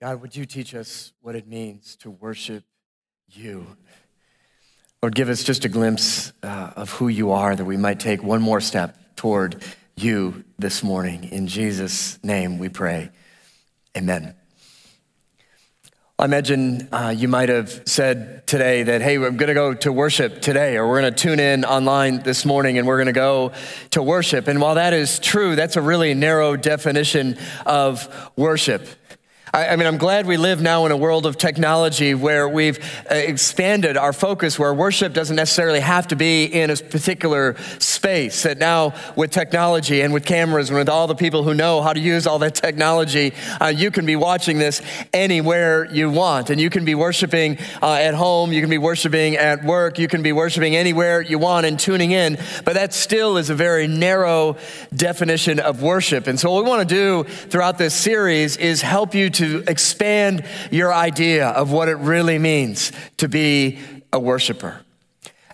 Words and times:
God, 0.00 0.22
would 0.22 0.36
you 0.36 0.46
teach 0.46 0.76
us 0.76 1.12
what 1.22 1.34
it 1.34 1.48
means 1.48 1.96
to 1.96 2.10
worship 2.10 2.62
you? 3.32 3.66
Lord, 5.02 5.16
give 5.16 5.28
us 5.28 5.42
just 5.42 5.64
a 5.64 5.68
glimpse 5.68 6.32
uh, 6.40 6.70
of 6.76 6.90
who 6.90 7.08
you 7.08 7.32
are 7.32 7.56
that 7.56 7.64
we 7.64 7.76
might 7.76 7.98
take 7.98 8.22
one 8.22 8.40
more 8.40 8.60
step 8.60 8.96
toward 9.16 9.60
you 9.96 10.44
this 10.56 10.84
morning. 10.84 11.24
In 11.24 11.48
Jesus' 11.48 12.22
name 12.22 12.58
we 12.58 12.68
pray. 12.68 13.10
Amen. 13.96 14.36
I 16.16 16.24
imagine 16.26 16.88
uh, 16.92 17.12
you 17.16 17.26
might 17.26 17.48
have 17.48 17.82
said 17.84 18.46
today 18.46 18.84
that, 18.84 19.02
hey, 19.02 19.18
we're 19.18 19.32
going 19.32 19.48
to 19.48 19.54
go 19.54 19.74
to 19.74 19.92
worship 19.92 20.40
today, 20.40 20.76
or 20.76 20.86
we're 20.86 21.00
going 21.00 21.12
to 21.12 21.20
tune 21.20 21.40
in 21.40 21.64
online 21.64 22.22
this 22.22 22.44
morning 22.44 22.78
and 22.78 22.86
we're 22.86 22.98
going 22.98 23.06
to 23.06 23.12
go 23.12 23.50
to 23.90 24.02
worship. 24.02 24.46
And 24.46 24.60
while 24.60 24.76
that 24.76 24.92
is 24.92 25.18
true, 25.18 25.56
that's 25.56 25.74
a 25.74 25.82
really 25.82 26.14
narrow 26.14 26.56
definition 26.56 27.36
of 27.66 28.30
worship. 28.36 28.86
I, 29.52 29.76
mean, 29.76 29.86
I'm 29.86 29.96
glad 29.96 30.26
we 30.26 30.36
live 30.36 30.60
now 30.60 30.84
in 30.84 30.92
a 30.92 30.96
world 30.96 31.24
of 31.24 31.38
technology 31.38 32.14
where 32.14 32.46
we've 32.48 32.78
uh, 33.10 33.14
expanded 33.14 33.96
our 33.96 34.12
focus, 34.12 34.58
where 34.58 34.74
worship 34.74 35.14
doesn't 35.14 35.36
necessarily 35.36 35.80
have 35.80 36.08
to 36.08 36.16
be 36.16 36.44
in 36.44 36.70
a 36.70 36.76
particular 36.76 37.56
space. 37.78 38.42
That 38.42 38.58
now, 38.58 38.94
with 39.16 39.30
technology 39.30 40.02
and 40.02 40.12
with 40.12 40.26
cameras 40.26 40.68
and 40.68 40.78
with 40.78 40.90
all 40.90 41.06
the 41.06 41.14
people 41.14 41.44
who 41.44 41.54
know 41.54 41.80
how 41.80 41.94
to 41.94 42.00
use 42.00 42.26
all 42.26 42.38
that 42.40 42.56
technology, 42.56 43.32
uh, 43.60 43.68
you 43.68 43.90
can 43.90 44.04
be 44.04 44.16
watching 44.16 44.58
this 44.58 44.82
anywhere 45.14 45.86
you 45.86 46.10
want. 46.10 46.50
And 46.50 46.60
you 46.60 46.68
can 46.68 46.84
be 46.84 46.94
worshiping 46.94 47.56
uh, 47.82 47.94
at 47.94 48.14
home, 48.14 48.52
you 48.52 48.60
can 48.60 48.70
be 48.70 48.78
worshiping 48.78 49.36
at 49.36 49.64
work, 49.64 49.98
you 49.98 50.08
can 50.08 50.22
be 50.22 50.32
worshiping 50.32 50.76
anywhere 50.76 51.22
you 51.22 51.38
want 51.38 51.64
and 51.64 51.80
tuning 51.80 52.10
in. 52.10 52.38
But 52.64 52.74
that 52.74 52.92
still 52.92 53.38
is 53.38 53.48
a 53.48 53.54
very 53.54 53.86
narrow 53.86 54.56
definition 54.94 55.58
of 55.58 55.82
worship. 55.82 56.26
And 56.26 56.38
so, 56.38 56.50
what 56.52 56.64
we 56.64 56.68
want 56.68 56.86
to 56.86 56.94
do 56.94 57.24
throughout 57.24 57.78
this 57.78 57.94
series 57.94 58.58
is 58.58 58.82
help 58.82 59.14
you 59.14 59.30
to 59.38 59.64
expand 59.66 60.44
your 60.70 60.92
idea 60.92 61.48
of 61.48 61.72
what 61.72 61.88
it 61.88 61.96
really 61.96 62.38
means 62.38 62.92
to 63.16 63.28
be 63.28 63.78
a 64.12 64.20
worshiper. 64.20 64.80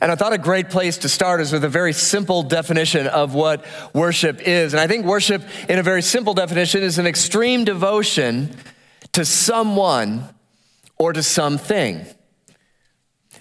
And 0.05 0.12
I 0.12 0.17
thought 0.17 0.34
a 0.34 0.39
great 0.39 0.69
place 0.69 0.98
to 0.98 1.09
start 1.09 1.41
is 1.41 1.50
with 1.50 1.64
a 1.64 1.69
very 1.69 1.94
simple 1.94 2.42
definition 2.42 3.06
of 3.06 3.33
what 3.33 3.64
worship 3.94 4.47
is. 4.47 4.75
And 4.75 4.81
I 4.81 4.86
think 4.86 5.06
worship, 5.06 5.42
in 5.67 5.78
a 5.78 5.83
very 5.83 6.03
simple 6.03 6.34
definition, 6.34 6.83
is 6.83 6.98
an 6.98 7.06
extreme 7.06 7.64
devotion 7.64 8.55
to 9.12 9.25
someone 9.25 10.28
or 10.98 11.14
to 11.14 11.22
something. 11.22 12.05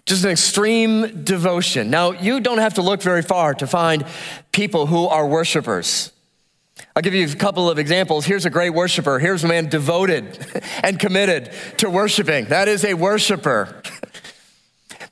Just 0.06 0.24
an 0.24 0.32
extreme 0.32 1.26
devotion. 1.26 1.90
Now, 1.90 2.12
you 2.12 2.40
don't 2.40 2.60
have 2.60 2.76
to 2.76 2.82
look 2.82 3.02
very 3.02 3.24
far 3.24 3.54
to 3.56 3.68
find 3.68 4.06
people 4.54 4.86
who 4.86 5.08
are 5.08 5.28
worshipers. 5.28 6.13
I'll 6.96 7.02
give 7.02 7.16
you 7.16 7.26
a 7.26 7.36
couple 7.36 7.72
of 7.72 7.80
examples. 7.80 8.24
Here's 8.24 8.46
a 8.46 8.52
great 8.52 8.70
worshiper. 8.70 9.18
Here's 9.18 9.44
a 9.44 9.48
man 9.48 9.68
devoted 9.68 10.38
and 10.84 11.00
committed 11.00 11.52
to 11.78 11.90
worshiping. 11.90 12.46
That 12.46 12.68
is 12.68 12.86
a 12.86 12.94
worshiper. 12.94 13.82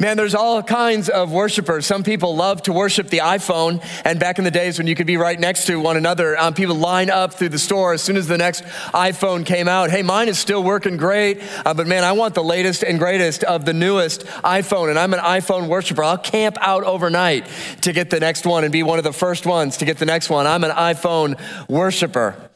Man, 0.02 0.18
there's 0.18 0.34
all 0.34 0.64
kinds 0.64 1.10
of 1.10 1.32
worshipers. 1.32 1.86
Some 1.86 2.02
people 2.02 2.36
love 2.36 2.64
to 2.64 2.74
worship 2.74 3.10
the 3.10 3.20
iPhone. 3.20 3.86
And 4.04 4.20
back 4.20 4.40
in 4.40 4.44
the 4.44 4.50
days 4.50 4.80
when 4.80 4.88
you 4.88 4.96
could 4.96 5.06
be 5.06 5.16
right 5.16 5.40
next 5.40 5.68
to 5.68 5.80
one 5.80 5.96
another, 5.96 6.36
um, 6.40 6.56
people 6.56 6.74
line 6.74 7.12
up 7.12 7.36
through 7.36 7.50
the 7.50 7.60
store 7.60 7.94
as 7.94 8.02
soon 8.02 8.18
as 8.18 8.28
the 8.28 8.40
next 8.40 8.64
iPhone 8.96 9.46
came 9.46 9.68
out. 9.68 9.92
Hey, 9.92 10.02
mine 10.02 10.28
is 10.28 10.40
still 10.40 10.64
working 10.64 10.98
great, 10.98 11.40
uh, 11.68 11.76
but 11.76 11.86
man, 11.86 12.04
I 12.04 12.14
want 12.14 12.34
the 12.34 12.44
latest 12.44 12.82
and 12.82 12.98
greatest 12.98 13.44
of 13.44 13.64
the 13.64 13.74
newest 13.74 14.22
iPhone. 14.26 14.90
And 14.90 14.98
I'm 14.98 15.14
an 15.14 15.20
iPhone 15.20 15.68
worshiper. 15.68 16.04
I'll 16.04 16.18
camp 16.18 16.58
out 16.62 16.84
overnight 16.84 17.46
to 17.82 17.94
get 17.94 18.10
the 18.10 18.20
next 18.20 18.48
one 18.48 18.64
and 18.64 18.74
be 18.74 18.82
one 18.82 18.98
of 18.98 19.04
the 19.04 19.14
first 19.14 19.46
ones 19.46 19.78
to 19.78 19.86
get 19.86 20.00
the 20.00 20.08
next 20.08 20.32
one. 20.32 20.48
I'm 20.48 20.64
an 20.64 20.72
iPhone 20.72 21.40
worshiper. 21.70 22.50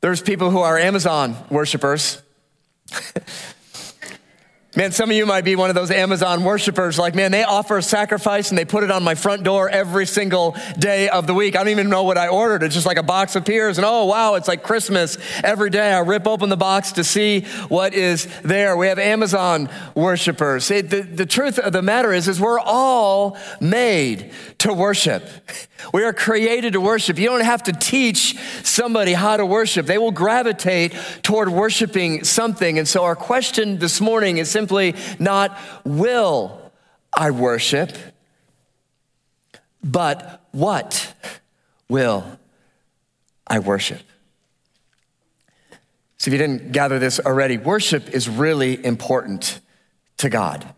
There's 0.00 0.22
people 0.22 0.52
who 0.52 0.60
are 0.60 0.78
Amazon 0.78 1.34
worshipers. 1.50 2.22
Man, 4.76 4.92
some 4.92 5.10
of 5.10 5.16
you 5.16 5.26
might 5.26 5.44
be 5.44 5.56
one 5.56 5.68
of 5.68 5.74
those 5.74 5.90
Amazon 5.90 6.44
worshipers. 6.44 6.96
Like, 6.96 7.16
man, 7.16 7.32
they 7.32 7.42
offer 7.42 7.78
a 7.78 7.82
sacrifice 7.82 8.50
and 8.50 8.58
they 8.58 8.64
put 8.64 8.84
it 8.84 8.90
on 8.92 9.02
my 9.02 9.16
front 9.16 9.42
door 9.42 9.68
every 9.68 10.06
single 10.06 10.56
day 10.78 11.08
of 11.08 11.26
the 11.26 11.34
week. 11.34 11.56
I 11.56 11.58
don't 11.58 11.70
even 11.70 11.88
know 11.88 12.04
what 12.04 12.16
I 12.16 12.28
ordered. 12.28 12.62
It's 12.62 12.76
just 12.76 12.86
like 12.86 12.96
a 12.96 13.02
box 13.02 13.34
appears 13.34 13.78
and 13.78 13.84
oh, 13.84 14.04
wow, 14.04 14.36
it's 14.36 14.46
like 14.46 14.62
Christmas 14.62 15.18
every 15.42 15.70
day. 15.70 15.92
I 15.92 15.98
rip 15.98 16.24
open 16.24 16.50
the 16.50 16.56
box 16.56 16.92
to 16.92 17.02
see 17.02 17.40
what 17.68 17.94
is 17.94 18.28
there. 18.42 18.76
We 18.76 18.86
have 18.86 19.00
Amazon 19.00 19.68
worshipers. 19.96 20.68
the, 20.68 20.82
the 20.82 21.26
truth 21.26 21.58
of 21.58 21.72
the 21.72 21.82
matter 21.82 22.12
is, 22.12 22.28
is 22.28 22.40
we're 22.40 22.60
all 22.60 23.36
made 23.60 24.32
to 24.58 24.72
worship. 24.72 25.28
We 25.92 26.04
are 26.04 26.12
created 26.12 26.74
to 26.74 26.80
worship. 26.80 27.18
You 27.18 27.26
don't 27.26 27.44
have 27.44 27.62
to 27.64 27.72
teach 27.72 28.36
somebody 28.62 29.12
how 29.12 29.36
to 29.36 29.46
worship. 29.46 29.86
They 29.86 29.98
will 29.98 30.12
gravitate 30.12 30.94
toward 31.22 31.48
worshiping 31.48 32.24
something. 32.24 32.78
And 32.78 32.86
so 32.86 33.04
our 33.04 33.16
question 33.16 33.78
this 33.78 34.00
morning 34.00 34.38
is 34.38 34.50
simply 34.50 34.94
not, 35.18 35.58
will 35.84 36.72
I 37.12 37.30
worship? 37.30 37.92
But 39.82 40.46
what 40.52 41.14
will 41.88 42.24
I 43.46 43.58
worship? 43.58 44.00
So, 46.18 46.28
if 46.28 46.32
you 46.34 46.38
didn't 46.38 46.72
gather 46.72 46.98
this 46.98 47.18
already, 47.18 47.56
worship 47.56 48.10
is 48.10 48.28
really 48.28 48.84
important 48.84 49.58
to 50.18 50.28
God. 50.28 50.74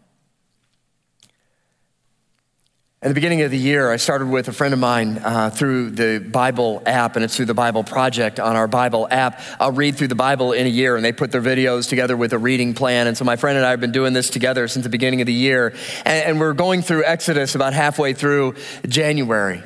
At 3.05 3.09
the 3.09 3.15
beginning 3.15 3.43
of 3.43 3.51
the 3.51 3.59
year, 3.59 3.91
I 3.91 3.97
started 3.97 4.29
with 4.29 4.47
a 4.47 4.53
friend 4.53 4.73
of 4.73 4.79
mine 4.79 5.19
uh, 5.25 5.51
through 5.51 5.91
the 5.91 6.21
Bible 6.21 6.81
app, 6.87 7.17
and 7.17 7.25
it's 7.25 7.35
through 7.35 7.47
the 7.47 7.53
Bible 7.53 7.83
Project 7.83 8.39
on 8.39 8.55
our 8.55 8.69
Bible 8.69 9.09
app. 9.11 9.41
I'll 9.59 9.73
read 9.73 9.97
through 9.97 10.07
the 10.07 10.15
Bible 10.15 10.53
in 10.53 10.67
a 10.67 10.69
year, 10.69 10.95
and 10.95 11.05
they 11.05 11.11
put 11.11 11.33
their 11.33 11.43
videos 11.43 11.89
together 11.89 12.17
with 12.17 12.33
a 12.33 12.39
reading 12.39 12.75
plan. 12.75 13.09
And 13.09 13.19
so 13.19 13.25
my 13.25 13.35
friend 13.35 13.57
and 13.57 13.67
I 13.67 13.71
have 13.71 13.81
been 13.81 13.91
doing 13.91 14.13
this 14.13 14.31
together 14.31 14.69
since 14.69 14.85
the 14.85 14.89
beginning 14.89 15.21
of 15.21 15.27
the 15.27 15.33
year. 15.33 15.75
And, 16.05 16.27
and 16.27 16.39
we're 16.39 16.53
going 16.53 16.81
through 16.81 17.03
Exodus 17.03 17.57
about 17.57 17.73
halfway 17.73 18.13
through 18.13 18.55
January. 18.87 19.65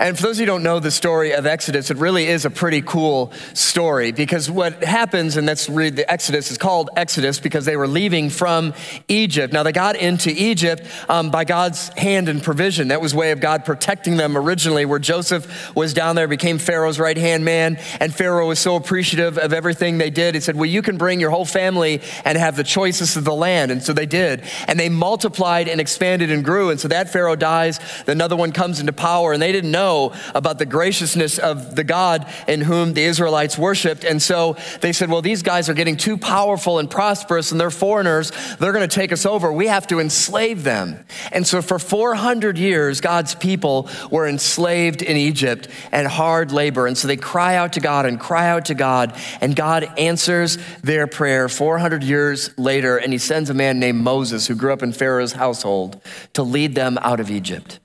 And 0.00 0.16
for 0.16 0.22
those 0.22 0.36
of 0.36 0.40
you 0.42 0.46
who 0.46 0.52
don't 0.52 0.62
know 0.62 0.78
the 0.78 0.92
story 0.92 1.32
of 1.32 1.44
Exodus, 1.44 1.90
it 1.90 1.96
really 1.96 2.28
is 2.28 2.44
a 2.44 2.50
pretty 2.50 2.82
cool 2.82 3.32
story 3.52 4.12
because 4.12 4.48
what 4.48 4.84
happens, 4.84 5.36
and 5.36 5.48
that's 5.48 5.68
really 5.68 5.90
the 5.90 6.08
Exodus, 6.08 6.52
is 6.52 6.58
called 6.58 6.88
Exodus 6.94 7.40
because 7.40 7.64
they 7.64 7.76
were 7.76 7.88
leaving 7.88 8.30
from 8.30 8.74
Egypt. 9.08 9.52
Now, 9.52 9.64
they 9.64 9.72
got 9.72 9.96
into 9.96 10.30
Egypt 10.30 10.84
um, 11.08 11.32
by 11.32 11.42
God's 11.44 11.88
hand 11.98 12.28
and 12.28 12.40
provision. 12.40 12.88
That 12.88 13.00
was 13.00 13.12
way 13.12 13.32
of 13.32 13.40
God 13.40 13.64
protecting 13.64 14.16
them 14.16 14.38
originally, 14.38 14.84
where 14.84 15.00
Joseph 15.00 15.74
was 15.74 15.94
down 15.94 16.14
there, 16.14 16.28
became 16.28 16.58
Pharaoh's 16.58 17.00
right 17.00 17.18
hand 17.18 17.44
man, 17.44 17.76
and 17.98 18.14
Pharaoh 18.14 18.46
was 18.46 18.60
so 18.60 18.76
appreciative 18.76 19.36
of 19.36 19.52
everything 19.52 19.98
they 19.98 20.10
did. 20.10 20.36
He 20.36 20.40
said, 20.40 20.54
Well, 20.54 20.66
you 20.66 20.80
can 20.80 20.96
bring 20.96 21.18
your 21.18 21.30
whole 21.30 21.44
family 21.44 22.02
and 22.24 22.38
have 22.38 22.54
the 22.54 22.62
choicest 22.62 23.16
of 23.16 23.24
the 23.24 23.34
land. 23.34 23.72
And 23.72 23.82
so 23.82 23.92
they 23.92 24.06
did. 24.06 24.44
And 24.68 24.78
they 24.78 24.90
multiplied 24.90 25.66
and 25.66 25.80
expanded 25.80 26.30
and 26.30 26.44
grew. 26.44 26.70
And 26.70 26.78
so 26.78 26.86
that 26.86 27.12
Pharaoh 27.12 27.34
dies, 27.34 27.80
another 28.06 28.36
one 28.36 28.52
comes 28.52 28.78
into 28.78 28.92
power, 28.92 29.32
and 29.32 29.42
they 29.42 29.50
didn't 29.50 29.72
know 29.72 29.87
know 29.88 30.12
about 30.34 30.58
the 30.58 30.66
graciousness 30.66 31.38
of 31.38 31.74
the 31.74 31.84
God 31.84 32.26
in 32.46 32.60
whom 32.60 32.94
the 32.94 33.02
Israelites 33.02 33.56
worshiped. 33.56 34.04
And 34.04 34.20
so 34.20 34.56
they 34.80 34.92
said, 34.92 35.08
well, 35.10 35.22
these 35.22 35.42
guys 35.42 35.68
are 35.68 35.74
getting 35.74 35.96
too 35.96 36.16
powerful 36.18 36.78
and 36.78 36.90
prosperous 36.90 37.52
and 37.52 37.60
they're 37.60 37.70
foreigners. 37.70 38.30
They're 38.58 38.72
going 38.72 38.88
to 38.88 38.94
take 38.94 39.12
us 39.12 39.24
over. 39.24 39.52
We 39.52 39.68
have 39.68 39.86
to 39.88 40.00
enslave 40.00 40.62
them. 40.62 41.04
And 41.32 41.46
so 41.46 41.62
for 41.62 41.78
400 41.78 42.58
years, 42.58 43.00
God's 43.00 43.34
people 43.34 43.88
were 44.10 44.26
enslaved 44.28 45.02
in 45.02 45.16
Egypt 45.16 45.68
and 45.90 46.06
hard 46.06 46.52
labor. 46.52 46.86
And 46.86 46.96
so 46.96 47.08
they 47.08 47.16
cry 47.16 47.56
out 47.56 47.72
to 47.74 47.80
God 47.80 48.04
and 48.06 48.20
cry 48.20 48.48
out 48.48 48.66
to 48.66 48.74
God. 48.74 49.16
And 49.40 49.56
God 49.56 49.84
answers 49.98 50.58
their 50.82 51.06
prayer 51.06 51.48
400 51.48 52.04
years 52.04 52.50
later. 52.58 52.98
And 52.98 53.12
he 53.12 53.18
sends 53.18 53.48
a 53.50 53.54
man 53.54 53.78
named 53.78 54.00
Moses 54.00 54.46
who 54.46 54.54
grew 54.54 54.72
up 54.72 54.82
in 54.82 54.92
Pharaoh's 54.92 55.32
household 55.32 56.00
to 56.34 56.42
lead 56.42 56.74
them 56.74 56.98
out 57.00 57.20
of 57.20 57.30
Egypt. 57.30 57.80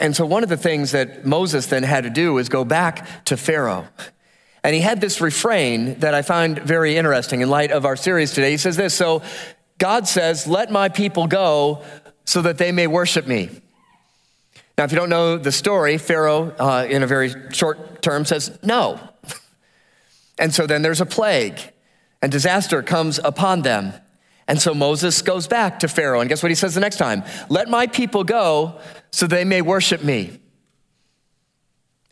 And 0.00 0.16
so 0.16 0.24
one 0.24 0.42
of 0.42 0.48
the 0.48 0.56
things 0.56 0.92
that 0.92 1.26
Moses 1.26 1.66
then 1.66 1.82
had 1.82 2.04
to 2.04 2.10
do 2.10 2.32
was 2.32 2.48
go 2.48 2.64
back 2.64 3.24
to 3.26 3.36
Pharaoh. 3.36 3.86
And 4.64 4.74
he 4.74 4.80
had 4.80 5.00
this 5.00 5.20
refrain 5.20 6.00
that 6.00 6.14
I 6.14 6.22
find 6.22 6.58
very 6.58 6.96
interesting 6.96 7.42
in 7.42 7.50
light 7.50 7.70
of 7.70 7.84
our 7.84 7.96
series 7.96 8.32
today. 8.32 8.50
He 8.50 8.56
says 8.56 8.76
this 8.76 8.94
So 8.94 9.22
God 9.78 10.08
says, 10.08 10.46
Let 10.46 10.72
my 10.72 10.88
people 10.88 11.26
go 11.26 11.82
so 12.24 12.42
that 12.42 12.58
they 12.58 12.72
may 12.72 12.86
worship 12.86 13.26
me. 13.26 13.50
Now, 14.76 14.84
if 14.84 14.92
you 14.92 14.98
don't 14.98 15.10
know 15.10 15.36
the 15.36 15.52
story, 15.52 15.98
Pharaoh, 15.98 16.54
uh, 16.58 16.86
in 16.88 17.02
a 17.02 17.06
very 17.06 17.34
short 17.52 18.00
term, 18.02 18.24
says 18.24 18.58
no. 18.62 18.98
And 20.38 20.54
so 20.54 20.66
then 20.66 20.80
there's 20.80 21.02
a 21.02 21.06
plague, 21.06 21.60
and 22.22 22.32
disaster 22.32 22.82
comes 22.82 23.20
upon 23.22 23.60
them. 23.60 23.92
And 24.50 24.60
so 24.60 24.74
Moses 24.74 25.22
goes 25.22 25.46
back 25.46 25.78
to 25.78 25.86
Pharaoh, 25.86 26.18
and 26.18 26.28
guess 26.28 26.42
what 26.42 26.50
he 26.50 26.56
says 26.56 26.74
the 26.74 26.80
next 26.80 26.96
time? 26.96 27.22
Let 27.48 27.68
my 27.68 27.86
people 27.86 28.24
go 28.24 28.80
so 29.12 29.28
they 29.28 29.44
may 29.44 29.62
worship 29.62 30.02
me. 30.02 30.40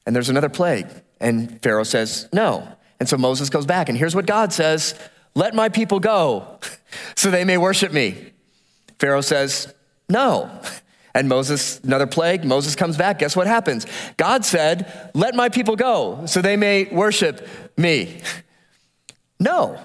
And 0.06 0.14
there's 0.14 0.28
another 0.28 0.48
plague, 0.48 0.86
and 1.20 1.60
Pharaoh 1.62 1.82
says, 1.82 2.28
No. 2.32 2.68
And 3.00 3.08
so 3.08 3.16
Moses 3.16 3.50
goes 3.50 3.66
back, 3.66 3.88
and 3.88 3.98
here's 3.98 4.14
what 4.14 4.24
God 4.24 4.52
says 4.52 4.94
Let 5.34 5.52
my 5.52 5.68
people 5.68 5.98
go 5.98 6.60
so 7.16 7.32
they 7.32 7.42
may 7.44 7.58
worship 7.58 7.92
me. 7.92 8.30
Pharaoh 9.00 9.20
says, 9.20 9.74
No. 10.08 10.48
And 11.16 11.28
Moses, 11.28 11.80
another 11.80 12.06
plague, 12.06 12.44
Moses 12.44 12.76
comes 12.76 12.96
back. 12.96 13.18
Guess 13.18 13.34
what 13.34 13.48
happens? 13.48 13.84
God 14.16 14.44
said, 14.44 15.10
Let 15.12 15.34
my 15.34 15.48
people 15.48 15.74
go 15.74 16.24
so 16.26 16.40
they 16.40 16.56
may 16.56 16.84
worship 16.84 17.48
me. 17.76 18.22
No. 19.40 19.78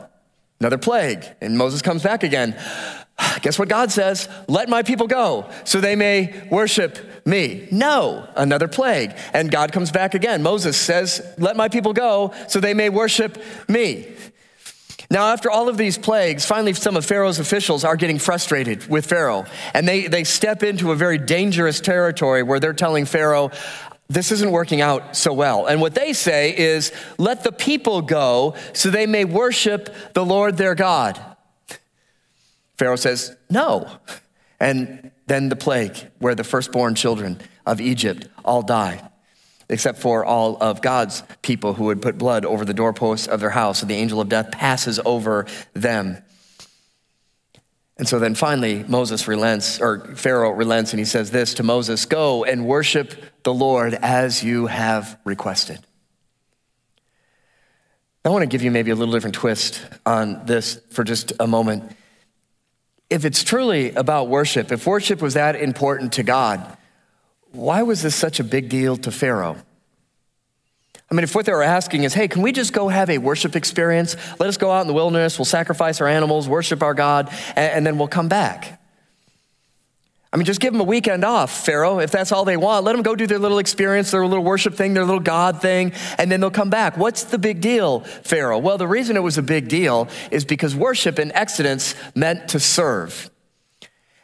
Another 0.63 0.77
plague. 0.77 1.25
And 1.41 1.57
Moses 1.57 1.81
comes 1.81 2.03
back 2.03 2.23
again. 2.23 2.55
Guess 3.41 3.59
what 3.59 3.67
God 3.67 3.91
says? 3.91 4.29
Let 4.47 4.69
my 4.69 4.81
people 4.81 5.07
go 5.07 5.49
so 5.65 5.81
they 5.81 5.97
may 5.97 6.47
worship 6.49 6.97
me. 7.25 7.67
No, 7.69 8.25
another 8.37 8.69
plague. 8.69 9.13
And 9.33 9.51
God 9.51 9.73
comes 9.73 9.91
back 9.91 10.13
again. 10.13 10.41
Moses 10.41 10.77
says, 10.77 11.21
Let 11.37 11.57
my 11.57 11.67
people 11.67 11.91
go 11.91 12.33
so 12.47 12.61
they 12.61 12.73
may 12.73 12.87
worship 12.87 13.43
me. 13.67 14.07
Now, 15.11 15.33
after 15.33 15.51
all 15.51 15.67
of 15.67 15.75
these 15.75 15.97
plagues, 15.97 16.45
finally 16.45 16.73
some 16.73 16.95
of 16.95 17.05
Pharaoh's 17.05 17.39
officials 17.39 17.83
are 17.83 17.97
getting 17.97 18.17
frustrated 18.17 18.87
with 18.87 19.05
Pharaoh. 19.05 19.45
And 19.73 19.85
they, 19.85 20.07
they 20.07 20.23
step 20.23 20.63
into 20.63 20.93
a 20.93 20.95
very 20.95 21.17
dangerous 21.17 21.81
territory 21.81 22.41
where 22.41 22.61
they're 22.61 22.71
telling 22.71 23.03
Pharaoh, 23.03 23.51
this 24.13 24.31
isn't 24.31 24.51
working 24.51 24.81
out 24.81 25.15
so 25.15 25.33
well. 25.33 25.65
And 25.65 25.81
what 25.81 25.95
they 25.95 26.13
say 26.13 26.55
is, 26.55 26.91
let 27.17 27.43
the 27.43 27.51
people 27.51 28.01
go 28.01 28.55
so 28.73 28.89
they 28.89 29.07
may 29.07 29.25
worship 29.25 29.93
the 30.13 30.25
Lord 30.25 30.57
their 30.57 30.75
God. 30.75 31.19
Pharaoh 32.77 32.95
says, 32.95 33.35
no. 33.49 33.89
And 34.59 35.11
then 35.27 35.49
the 35.49 35.55
plague, 35.55 35.97
where 36.19 36.35
the 36.35 36.43
firstborn 36.43 36.95
children 36.95 37.39
of 37.65 37.81
Egypt 37.81 38.27
all 38.45 38.61
die, 38.61 39.09
except 39.69 39.99
for 39.99 40.23
all 40.23 40.57
of 40.61 40.81
God's 40.81 41.23
people 41.41 41.73
who 41.73 41.85
would 41.85 42.01
put 42.01 42.17
blood 42.17 42.45
over 42.45 42.65
the 42.65 42.73
doorposts 42.73 43.27
of 43.27 43.39
their 43.39 43.49
house. 43.49 43.79
So 43.79 43.85
the 43.85 43.95
angel 43.95 44.21
of 44.21 44.29
death 44.29 44.51
passes 44.51 44.99
over 45.05 45.47
them. 45.73 46.21
And 47.97 48.07
so 48.07 48.19
then 48.19 48.35
finally, 48.35 48.83
Moses 48.87 49.27
relents, 49.27 49.79
or 49.79 49.99
Pharaoh 50.15 50.51
relents, 50.51 50.91
and 50.91 50.99
he 50.99 51.05
says 51.05 51.31
this 51.31 51.53
to 51.55 51.63
Moses 51.63 52.05
Go 52.05 52.43
and 52.43 52.65
worship 52.65 53.13
the 53.43 53.53
Lord 53.53 53.93
as 53.93 54.43
you 54.43 54.67
have 54.67 55.19
requested. 55.23 55.79
I 58.25 58.29
want 58.29 58.43
to 58.43 58.47
give 58.47 58.63
you 58.63 58.71
maybe 58.71 58.91
a 58.91 58.95
little 58.95 59.13
different 59.13 59.35
twist 59.35 59.85
on 60.05 60.45
this 60.45 60.79
for 60.91 61.03
just 61.03 61.33
a 61.39 61.47
moment. 61.47 61.91
If 63.09 63.25
it's 63.25 63.43
truly 63.43 63.91
about 63.91 64.29
worship, 64.29 64.71
if 64.71 64.87
worship 64.87 65.21
was 65.21 65.33
that 65.33 65.57
important 65.57 66.13
to 66.13 66.23
God, 66.23 66.77
why 67.51 67.83
was 67.83 68.01
this 68.01 68.15
such 68.15 68.39
a 68.39 68.43
big 68.43 68.69
deal 68.69 68.95
to 68.97 69.11
Pharaoh? 69.11 69.57
I 71.11 71.15
mean, 71.15 71.25
if 71.25 71.35
what 71.35 71.45
they 71.45 71.51
were 71.51 71.61
asking 71.61 72.05
is, 72.05 72.13
hey, 72.13 72.27
can 72.27 72.41
we 72.41 72.51
just 72.51 72.73
go 72.73 72.87
have 72.87 73.09
a 73.09 73.19
worship 73.19 73.55
experience? 73.55 74.15
Let 74.39 74.49
us 74.49 74.57
go 74.57 74.71
out 74.71 74.81
in 74.81 74.87
the 74.87 74.93
wilderness, 74.93 75.37
we'll 75.37 75.45
sacrifice 75.45 76.01
our 76.01 76.07
animals, 76.07 76.47
worship 76.47 76.81
our 76.81 76.95
God, 76.95 77.31
and, 77.55 77.85
then 77.85 77.99
we'll 77.99 78.07
come 78.07 78.29
back. 78.29 78.81
I 80.33 80.37
mean, 80.37 80.45
just 80.45 80.59
give 80.59 80.73
them 80.73 80.81
a 80.81 80.85
weekend 80.85 81.23
off, 81.23 81.63
Pharaoh, 81.63 81.99
if 81.99 82.09
that's 82.09 82.31
all 82.31 82.43
they 82.43 82.57
want. 82.57 82.83
Let 82.85 82.93
them 82.93 83.03
go 83.03 83.15
do 83.15 83.27
their 83.27 83.37
little 83.37 83.59
experience, 83.59 84.09
their 84.09 84.25
little 84.25 84.43
worship 84.43 84.73
thing, 84.73 84.95
their 84.95 85.05
little 85.05 85.21
God 85.21 85.61
thing, 85.61 85.93
and 86.17 86.31
then 86.31 86.39
they'll 86.41 86.49
come 86.49 86.71
back. 86.71 86.97
What's 86.97 87.25
the 87.25 87.37
big 87.37 87.61
deal, 87.61 87.99
Pharaoh? 87.99 88.57
Well, 88.57 88.79
the 88.79 88.87
reason 88.87 89.15
it 89.15 89.19
was 89.19 89.37
a 89.37 89.43
big 89.43 89.67
deal 89.67 90.07
is 90.31 90.43
because 90.43 90.75
worship 90.75 91.19
in 91.19 91.31
Exodus 91.33 91.93
meant 92.15 92.49
to 92.49 92.59
serve. 92.59 93.29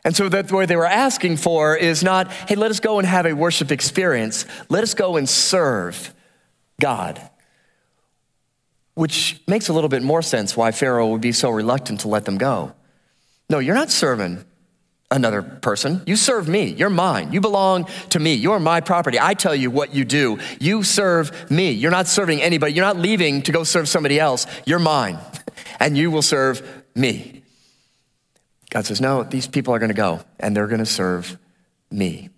And 0.04 0.16
so 0.16 0.28
that 0.30 0.52
what 0.52 0.68
they 0.68 0.76
were 0.76 0.88
asking 0.88 1.38
for 1.38 1.76
is 1.78 2.02
not, 2.02 2.32
hey, 2.32 2.56
let 2.56 2.72
us 2.72 2.80
go 2.80 2.98
and 2.98 3.08
have 3.08 3.28
a 3.28 3.34
worship 3.34 3.72
experience. 3.72 4.48
Let 4.68 4.82
us 4.82 4.96
go 4.96 5.16
and 5.16 5.30
serve 5.30 6.12
God. 6.82 7.22
Which 8.96 9.40
makes 9.48 9.70
a 9.70 9.74
little 9.74 9.90
bit 9.90 10.02
more 10.02 10.24
sense 10.24 10.58
why 10.58 10.72
Pharaoh 10.72 11.10
would 11.10 11.22
be 11.22 11.34
so 11.34 11.52
reluctant 11.52 12.00
to 12.00 12.08
let 12.08 12.26
them 12.26 12.40
go. 12.40 12.74
No, 13.48 13.60
you're 13.60 13.76
not 13.76 13.92
serving 13.92 14.44
another 15.12 15.42
person. 15.42 16.02
You 16.06 16.16
serve 16.16 16.48
me. 16.48 16.66
You're 16.66 16.90
mine. 16.90 17.34
You 17.34 17.42
belong 17.42 17.86
to 18.10 18.20
me. 18.20 18.36
You're 18.36 18.60
my 18.60 18.82
property. 18.82 19.20
I 19.20 19.34
tell 19.34 19.56
you 19.56 19.72
what 19.72 19.94
you 19.94 20.06
do. 20.06 20.40
You 20.60 20.84
serve 20.84 21.50
me. 21.50 21.72
You're 21.72 21.92
not 21.92 22.08
serving 22.08 22.42
anybody. 22.42 22.74
You're 22.74 22.86
not 22.86 22.98
leaving 22.98 23.42
to 23.44 23.52
go 23.52 23.64
serve 23.64 23.90
somebody 23.90 24.20
else. 24.20 24.46
You're 24.66 24.80
mine, 24.80 25.18
and 25.80 25.98
you 25.98 26.12
will 26.12 26.22
serve 26.22 26.84
me. 26.96 27.44
God 28.70 28.86
says, 28.86 29.02
No, 29.02 29.24
these 29.24 29.48
people 29.48 29.74
are 29.74 29.80
going 29.80 29.90
to 29.90 29.96
go, 29.96 30.22
and 30.40 30.56
they're 30.56 30.68
going 30.68 30.80
to 30.80 30.86
serve 30.86 31.38
me. 31.90 32.30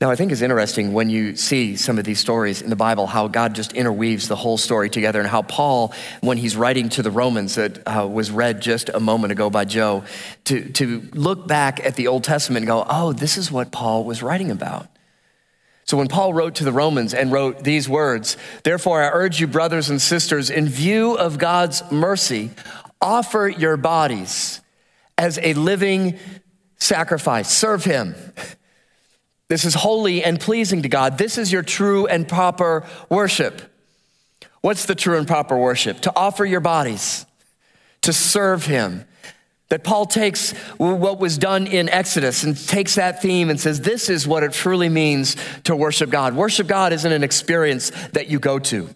Now, 0.00 0.10
I 0.10 0.16
think 0.16 0.32
it's 0.32 0.40
interesting 0.40 0.94
when 0.94 1.10
you 1.10 1.36
see 1.36 1.76
some 1.76 1.98
of 1.98 2.06
these 2.06 2.18
stories 2.18 2.62
in 2.62 2.70
the 2.70 2.76
Bible, 2.76 3.06
how 3.06 3.28
God 3.28 3.54
just 3.54 3.74
interweaves 3.74 4.28
the 4.28 4.36
whole 4.36 4.56
story 4.56 4.88
together, 4.88 5.20
and 5.20 5.28
how 5.28 5.42
Paul, 5.42 5.92
when 6.22 6.38
he's 6.38 6.56
writing 6.56 6.88
to 6.90 7.02
the 7.02 7.10
Romans, 7.10 7.56
that 7.56 7.86
uh, 7.86 8.08
was 8.08 8.30
read 8.30 8.62
just 8.62 8.88
a 8.88 8.98
moment 8.98 9.32
ago 9.32 9.50
by 9.50 9.66
Joe, 9.66 10.04
to, 10.44 10.72
to 10.72 11.06
look 11.12 11.46
back 11.46 11.84
at 11.84 11.96
the 11.96 12.06
Old 12.06 12.24
Testament 12.24 12.62
and 12.62 12.66
go, 12.66 12.86
oh, 12.88 13.12
this 13.12 13.36
is 13.36 13.52
what 13.52 13.72
Paul 13.72 14.04
was 14.04 14.22
writing 14.22 14.50
about. 14.50 14.86
So 15.84 15.98
when 15.98 16.08
Paul 16.08 16.32
wrote 16.32 16.54
to 16.54 16.64
the 16.64 16.72
Romans 16.72 17.12
and 17.12 17.30
wrote 17.30 17.62
these 17.62 17.86
words, 17.86 18.38
therefore 18.64 19.02
I 19.02 19.10
urge 19.12 19.38
you, 19.38 19.46
brothers 19.46 19.90
and 19.90 20.00
sisters, 20.00 20.48
in 20.48 20.66
view 20.66 21.12
of 21.18 21.36
God's 21.36 21.82
mercy, 21.92 22.52
offer 23.02 23.48
your 23.48 23.76
bodies 23.76 24.62
as 25.18 25.38
a 25.42 25.52
living 25.52 26.18
sacrifice, 26.78 27.50
serve 27.50 27.84
him. 27.84 28.14
This 29.50 29.64
is 29.64 29.74
holy 29.74 30.22
and 30.22 30.38
pleasing 30.38 30.82
to 30.82 30.88
God. 30.88 31.18
This 31.18 31.36
is 31.36 31.50
your 31.50 31.64
true 31.64 32.06
and 32.06 32.26
proper 32.26 32.86
worship. 33.08 33.60
What's 34.60 34.86
the 34.86 34.94
true 34.94 35.18
and 35.18 35.26
proper 35.26 35.58
worship? 35.58 36.02
To 36.02 36.12
offer 36.14 36.44
your 36.44 36.60
bodies, 36.60 37.26
to 38.02 38.12
serve 38.12 38.64
Him. 38.64 39.04
That 39.68 39.82
Paul 39.82 40.06
takes 40.06 40.52
what 40.78 41.18
was 41.18 41.36
done 41.36 41.66
in 41.66 41.88
Exodus 41.88 42.44
and 42.44 42.56
takes 42.56 42.94
that 42.94 43.22
theme 43.22 43.50
and 43.50 43.60
says, 43.60 43.80
This 43.80 44.08
is 44.08 44.26
what 44.26 44.44
it 44.44 44.52
truly 44.52 44.88
means 44.88 45.36
to 45.64 45.74
worship 45.74 46.10
God. 46.10 46.36
Worship 46.36 46.68
God 46.68 46.92
isn't 46.92 47.12
an 47.12 47.24
experience 47.24 47.90
that 48.12 48.28
you 48.28 48.38
go 48.38 48.60
to, 48.60 48.88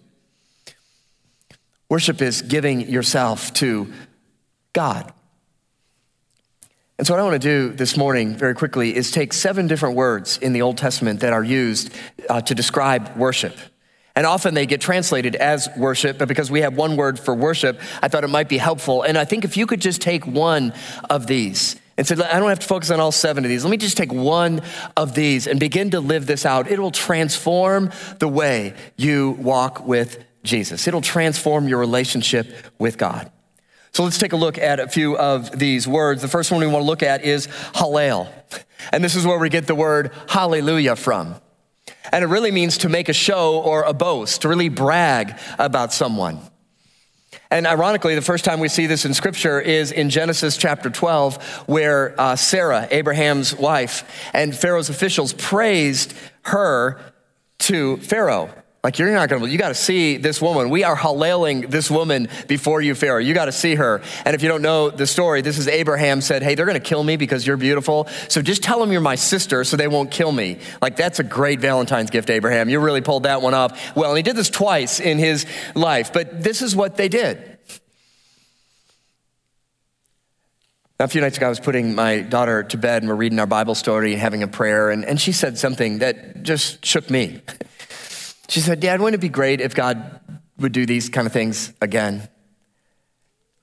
worship 1.89 2.21
is 2.21 2.41
giving 2.41 2.79
yourself 2.89 3.53
to 3.55 3.91
God. 4.71 5.11
And 6.97 7.05
so, 7.05 7.13
what 7.13 7.19
I 7.19 7.23
want 7.23 7.41
to 7.41 7.47
do 7.47 7.73
this 7.73 7.97
morning, 7.97 8.35
very 8.35 8.55
quickly, 8.55 8.95
is 8.95 9.11
take 9.11 9.33
seven 9.33 9.67
different 9.67 9.95
words 9.95 10.37
in 10.37 10.53
the 10.53 10.61
Old 10.61 10.77
Testament 10.77 11.19
that 11.19 11.33
are 11.33 11.43
used 11.43 11.93
uh, 12.29 12.39
to 12.41 12.55
describe 12.55 13.17
worship. 13.17 13.57
And 14.15 14.25
often 14.25 14.53
they 14.53 14.65
get 14.65 14.79
translated 14.79 15.35
as 15.35 15.67
worship, 15.75 16.17
but 16.17 16.29
because 16.29 16.49
we 16.49 16.61
have 16.61 16.77
one 16.77 16.95
word 16.95 17.19
for 17.19 17.35
worship, 17.35 17.81
I 18.01 18.07
thought 18.07 18.23
it 18.23 18.29
might 18.29 18.47
be 18.47 18.57
helpful. 18.57 19.01
And 19.01 19.17
I 19.17 19.25
think 19.25 19.43
if 19.43 19.57
you 19.57 19.67
could 19.67 19.81
just 19.81 20.01
take 20.01 20.25
one 20.25 20.73
of 21.09 21.27
these 21.27 21.75
and 21.97 22.07
say, 22.07 22.15
I 22.15 22.39
don't 22.39 22.47
have 22.47 22.59
to 22.59 22.67
focus 22.67 22.91
on 22.91 23.01
all 23.01 23.11
seven 23.11 23.43
of 23.43 23.49
these, 23.49 23.65
let 23.65 23.71
me 23.71 23.77
just 23.77 23.97
take 23.97 24.13
one 24.13 24.61
of 24.95 25.15
these 25.15 25.47
and 25.47 25.59
begin 25.59 25.89
to 25.89 25.99
live 25.99 26.27
this 26.27 26.45
out. 26.45 26.71
It 26.71 26.79
will 26.79 26.91
transform 26.91 27.91
the 28.19 28.29
way 28.29 28.73
you 28.95 29.31
walk 29.31 29.85
with 29.85 30.23
Jesus, 30.43 30.87
it'll 30.87 31.01
transform 31.01 31.67
your 31.67 31.79
relationship 31.79 32.47
with 32.79 32.97
God. 32.97 33.31
So 33.95 34.03
let's 34.03 34.17
take 34.17 34.33
a 34.33 34.35
look 34.35 34.57
at 34.57 34.81
a 34.81 34.89
few 34.89 35.17
of 35.17 35.57
these 35.57 35.87
words. 35.87 36.21
The 36.21 36.27
first 36.27 36.51
one 36.51 36.59
we 36.59 36.67
want 36.67 36.81
to 36.81 36.85
look 36.85 37.01
at 37.01 37.23
is 37.23 37.47
hallel. 37.47 38.27
And 38.91 39.01
this 39.01 39.15
is 39.15 39.25
where 39.25 39.39
we 39.39 39.47
get 39.47 39.67
the 39.67 39.73
word 39.73 40.11
hallelujah 40.27 40.97
from. 40.97 41.35
And 42.11 42.21
it 42.21 42.27
really 42.27 42.51
means 42.51 42.79
to 42.79 42.89
make 42.89 43.07
a 43.07 43.13
show 43.13 43.57
or 43.61 43.83
a 43.83 43.93
boast, 43.93 44.41
to 44.41 44.49
really 44.49 44.67
brag 44.67 45.39
about 45.57 45.93
someone. 45.93 46.41
And 47.49 47.65
ironically, 47.65 48.15
the 48.15 48.21
first 48.21 48.43
time 48.43 48.59
we 48.59 48.67
see 48.67 48.85
this 48.85 49.05
in 49.05 49.13
scripture 49.13 49.61
is 49.61 49.93
in 49.93 50.09
Genesis 50.09 50.57
chapter 50.57 50.89
12, 50.89 51.63
where 51.65 52.19
uh, 52.19 52.35
Sarah, 52.35 52.89
Abraham's 52.91 53.55
wife, 53.55 54.29
and 54.33 54.53
Pharaoh's 54.53 54.89
officials 54.89 55.31
praised 55.31 56.13
her 56.41 56.99
to 57.59 57.95
Pharaoh. 57.99 58.49
Like, 58.85 58.99
you're 58.99 59.11
not 59.11 59.29
gonna, 59.29 59.47
you 59.47 59.57
gotta 59.57 59.73
see 59.73 60.17
this 60.17 60.39
woman. 60.39 60.69
We 60.69 60.83
are 60.83 60.95
halaling 60.95 61.71
this 61.71 61.89
woman 61.89 62.27
before 62.47 62.81
you, 62.81 62.93
Pharaoh. 62.93 63.19
You 63.19 63.33
gotta 63.33 63.51
see 63.51 63.73
her. 63.73 64.03
And 64.23 64.35
if 64.35 64.43
you 64.43 64.47
don't 64.47 64.61
know 64.61 64.91
the 64.91 65.07
story, 65.07 65.41
this 65.41 65.57
is 65.57 65.67
Abraham 65.67 66.21
said, 66.21 66.43
Hey, 66.43 66.53
they're 66.53 66.67
gonna 66.67 66.79
kill 66.79 67.03
me 67.03 67.17
because 67.17 67.47
you're 67.47 67.57
beautiful. 67.57 68.07
So 68.27 68.43
just 68.43 68.61
tell 68.61 68.79
them 68.79 68.91
you're 68.91 69.01
my 69.01 69.15
sister 69.15 69.63
so 69.63 69.75
they 69.75 69.87
won't 69.87 70.11
kill 70.11 70.31
me. 70.31 70.59
Like, 70.83 70.97
that's 70.97 71.17
a 71.17 71.23
great 71.23 71.59
Valentine's 71.61 72.11
gift, 72.11 72.29
Abraham. 72.29 72.69
You 72.69 72.79
really 72.79 73.01
pulled 73.01 73.23
that 73.23 73.41
one 73.41 73.55
off. 73.55 73.95
Well, 73.95 74.11
and 74.11 74.17
he 74.17 74.21
did 74.21 74.35
this 74.35 74.51
twice 74.51 74.99
in 74.99 75.17
his 75.17 75.47
life, 75.73 76.13
but 76.13 76.43
this 76.43 76.61
is 76.61 76.75
what 76.75 76.95
they 76.95 77.07
did. 77.09 77.57
Now, 80.99 81.05
a 81.05 81.07
few 81.07 81.21
nights 81.21 81.37
ago, 81.37 81.47
I 81.47 81.49
was 81.49 81.59
putting 81.59 81.95
my 81.95 82.19
daughter 82.19 82.61
to 82.61 82.77
bed 82.77 83.01
and 83.01 83.09
we're 83.09 83.15
reading 83.15 83.39
our 83.39 83.47
Bible 83.47 83.73
story 83.73 84.11
and 84.11 84.21
having 84.21 84.43
a 84.43 84.47
prayer, 84.47 84.91
and, 84.91 85.03
and 85.03 85.19
she 85.19 85.31
said 85.31 85.57
something 85.57 85.97
that 85.99 86.43
just 86.43 86.85
shook 86.85 87.09
me. 87.09 87.41
She 88.47 88.59
said, 88.59 88.79
Dad, 88.79 88.99
wouldn't 88.99 89.15
it 89.15 89.21
be 89.21 89.29
great 89.29 89.61
if 89.61 89.75
God 89.75 90.19
would 90.57 90.71
do 90.71 90.85
these 90.85 91.09
kind 91.09 91.27
of 91.27 91.33
things 91.33 91.73
again? 91.81 92.29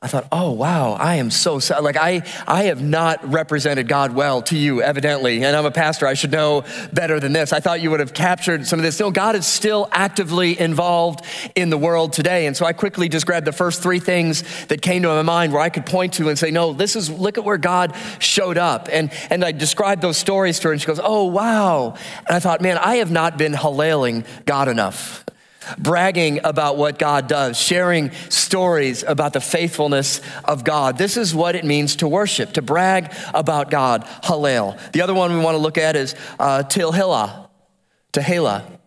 I 0.05 0.09
thought, 0.09 0.27
oh, 0.33 0.51
wow, 0.51 0.95
I 0.95 1.15
am 1.15 1.31
so 1.31 1.61
sad. 1.61 1.85
Like, 1.85 1.97
I, 1.97 2.23
I 2.45 2.65
have 2.65 2.83
not 2.83 3.31
represented 3.31 3.87
God 3.87 4.13
well 4.13 4.43
to 4.43 4.59
you, 4.59 4.83
evidently. 4.83 5.45
And 5.45 5.55
I'm 5.55 5.65
a 5.65 5.71
pastor. 5.71 6.09
I 6.09 6.15
should 6.15 6.33
know 6.33 6.65
better 6.93 7.21
than 7.21 7.33
this. 7.33 7.53
I 7.53 7.61
thought 7.61 7.81
you 7.81 7.93
would 7.93 8.01
have 8.01 8.13
captured 8.13 8.67
some 8.67 8.81
of 8.81 8.83
this. 8.83 8.99
No, 8.99 9.13
God 9.13 9.37
is 9.37 9.47
still 9.47 9.89
actively 9.93 10.59
involved 10.59 11.25
in 11.55 11.71
the 11.71 11.79
world 11.79 12.13
today. 12.13 12.47
And 12.47 12.57
so 12.57 12.67
I 12.67 12.73
quickly 12.73 13.09
just 13.09 13.27
grabbed 13.27 13.47
the 13.47 13.53
first 13.53 13.81
three 13.81 14.01
things 14.01 14.43
that 14.67 14.83
came 14.83 15.03
to 15.03 15.09
my 15.09 15.23
mind 15.23 15.53
where 15.53 15.63
I 15.63 15.69
could 15.69 15.87
point 15.87 16.15
to 16.15 16.29
and 16.29 16.37
say, 16.37 16.51
no, 16.51 16.73
this 16.73 16.97
is, 16.97 17.09
look 17.09 17.39
at 17.39 17.45
where 17.45 17.57
God 17.57 17.95
showed 18.19 18.59
up. 18.59 18.89
And, 18.91 19.13
and 19.31 19.45
I 19.45 19.53
described 19.53 20.03
those 20.03 20.17
stories 20.17 20.59
to 20.61 20.69
her, 20.69 20.73
and 20.73 20.81
she 20.81 20.87
goes, 20.89 21.01
oh, 21.01 21.27
wow. 21.27 21.95
And 22.27 22.37
I 22.37 22.41
thought, 22.41 22.61
man, 22.61 22.77
I 22.77 22.97
have 22.97 23.13
not 23.13 23.39
been 23.39 23.53
halaling 23.53 24.27
God 24.47 24.67
enough 24.67 25.25
bragging 25.79 26.41
about 26.45 26.77
what 26.77 26.99
God 26.99 27.29
does, 27.29 27.59
sharing 27.59 28.13
stories 28.29 29.03
about 29.03 29.33
the 29.33 29.41
faithfulness 29.41 30.21
of 30.45 30.65
God. 30.65 30.99
This 30.99 31.17
is 31.17 31.35
what 31.35 31.55
it 31.55 31.65
means 31.65 31.97
to 31.97 32.09
worship, 32.09 32.53
to 32.55 32.63
brag 32.63 33.13
about 33.35 33.71
God, 33.71 34.05
Hallel. 34.23 34.79
The 34.93 35.03
other 35.03 35.15
one 35.15 35.33
we 35.33 35.41
want 35.41 35.55
to 35.55 35.63
look 35.63 35.79
at 35.79 35.97
is 35.97 36.15
uh, 36.39 36.63
Tilhila, 36.65 37.49
Tehillah. 38.13 38.82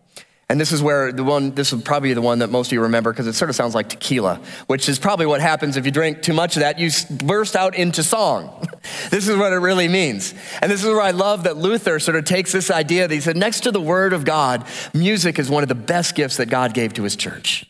And 0.48 0.60
this 0.60 0.70
is 0.70 0.80
where 0.80 1.10
the 1.10 1.24
one, 1.24 1.50
this 1.56 1.72
is 1.72 1.82
probably 1.82 2.14
the 2.14 2.22
one 2.22 2.38
that 2.38 2.50
most 2.50 2.68
of 2.68 2.72
you 2.72 2.82
remember 2.82 3.12
because 3.12 3.26
it 3.26 3.32
sort 3.32 3.50
of 3.50 3.56
sounds 3.56 3.74
like 3.74 3.88
tequila, 3.88 4.40
which 4.68 4.88
is 4.88 4.96
probably 4.96 5.26
what 5.26 5.40
happens 5.40 5.76
if 5.76 5.84
you 5.84 5.90
drink 5.90 6.22
too 6.22 6.32
much 6.32 6.56
of 6.56 6.60
that. 6.60 6.78
You 6.78 6.90
burst 7.24 7.56
out 7.56 7.74
into 7.74 8.04
song. 8.04 8.68
this 9.10 9.26
is 9.26 9.36
what 9.36 9.52
it 9.52 9.56
really 9.56 9.88
means. 9.88 10.34
And 10.62 10.70
this 10.70 10.84
is 10.84 10.86
where 10.86 11.02
I 11.02 11.10
love 11.10 11.44
that 11.44 11.56
Luther 11.56 11.98
sort 11.98 12.16
of 12.16 12.24
takes 12.24 12.52
this 12.52 12.70
idea 12.70 13.08
that 13.08 13.14
he 13.14 13.20
said, 13.20 13.36
next 13.36 13.60
to 13.60 13.72
the 13.72 13.80
word 13.80 14.12
of 14.12 14.24
God, 14.24 14.64
music 14.94 15.40
is 15.40 15.50
one 15.50 15.64
of 15.64 15.68
the 15.68 15.74
best 15.74 16.14
gifts 16.14 16.36
that 16.36 16.46
God 16.46 16.74
gave 16.74 16.94
to 16.94 17.02
his 17.02 17.16
church. 17.16 17.66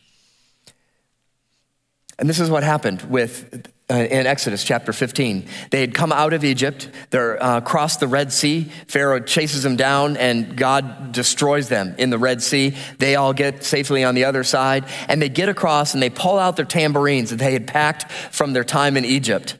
And 2.19 2.29
this 2.29 2.41
is 2.41 2.51
what 2.51 2.63
happened 2.63 3.03
with 3.03 3.71
in 3.89 4.27
Exodus 4.27 4.65
chapter 4.65 4.93
15. 4.93 5.47
They 5.71 5.81
had 5.81 5.95
come 5.95 6.11
out 6.11 6.33
of 6.33 6.43
Egypt, 6.45 6.91
they're 7.11 7.41
uh, 7.41 7.61
crossed 7.61 8.01
the 8.01 8.09
Red 8.09 8.33
Sea. 8.33 8.65
Pharaoh 8.89 9.21
chases 9.21 9.63
them 9.63 9.77
down, 9.77 10.17
and 10.17 10.57
God 10.57 11.13
destroys 11.13 11.69
them 11.69 11.95
in 11.97 12.11
the 12.11 12.19
Red 12.19 12.43
Sea. 12.43 12.75
They 12.99 13.15
all 13.15 13.33
get 13.33 13.63
safely 13.63 14.03
on 14.03 14.17
the 14.17 14.25
other 14.25 14.43
side, 14.43 14.87
and 15.09 15.23
they 15.23 15.29
get 15.29 15.49
across 15.49 15.95
and 15.95 16.03
they 16.03 16.11
pull 16.11 16.39
out 16.39 16.57
their 16.57 16.65
tambourines 16.65 17.31
that 17.31 17.37
they 17.37 17.53
had 17.53 17.69
packed 17.69 18.11
from 18.11 18.53
their 18.55 18.65
time 18.65 18.97
in 18.97 19.05
Egypt. 19.05 19.57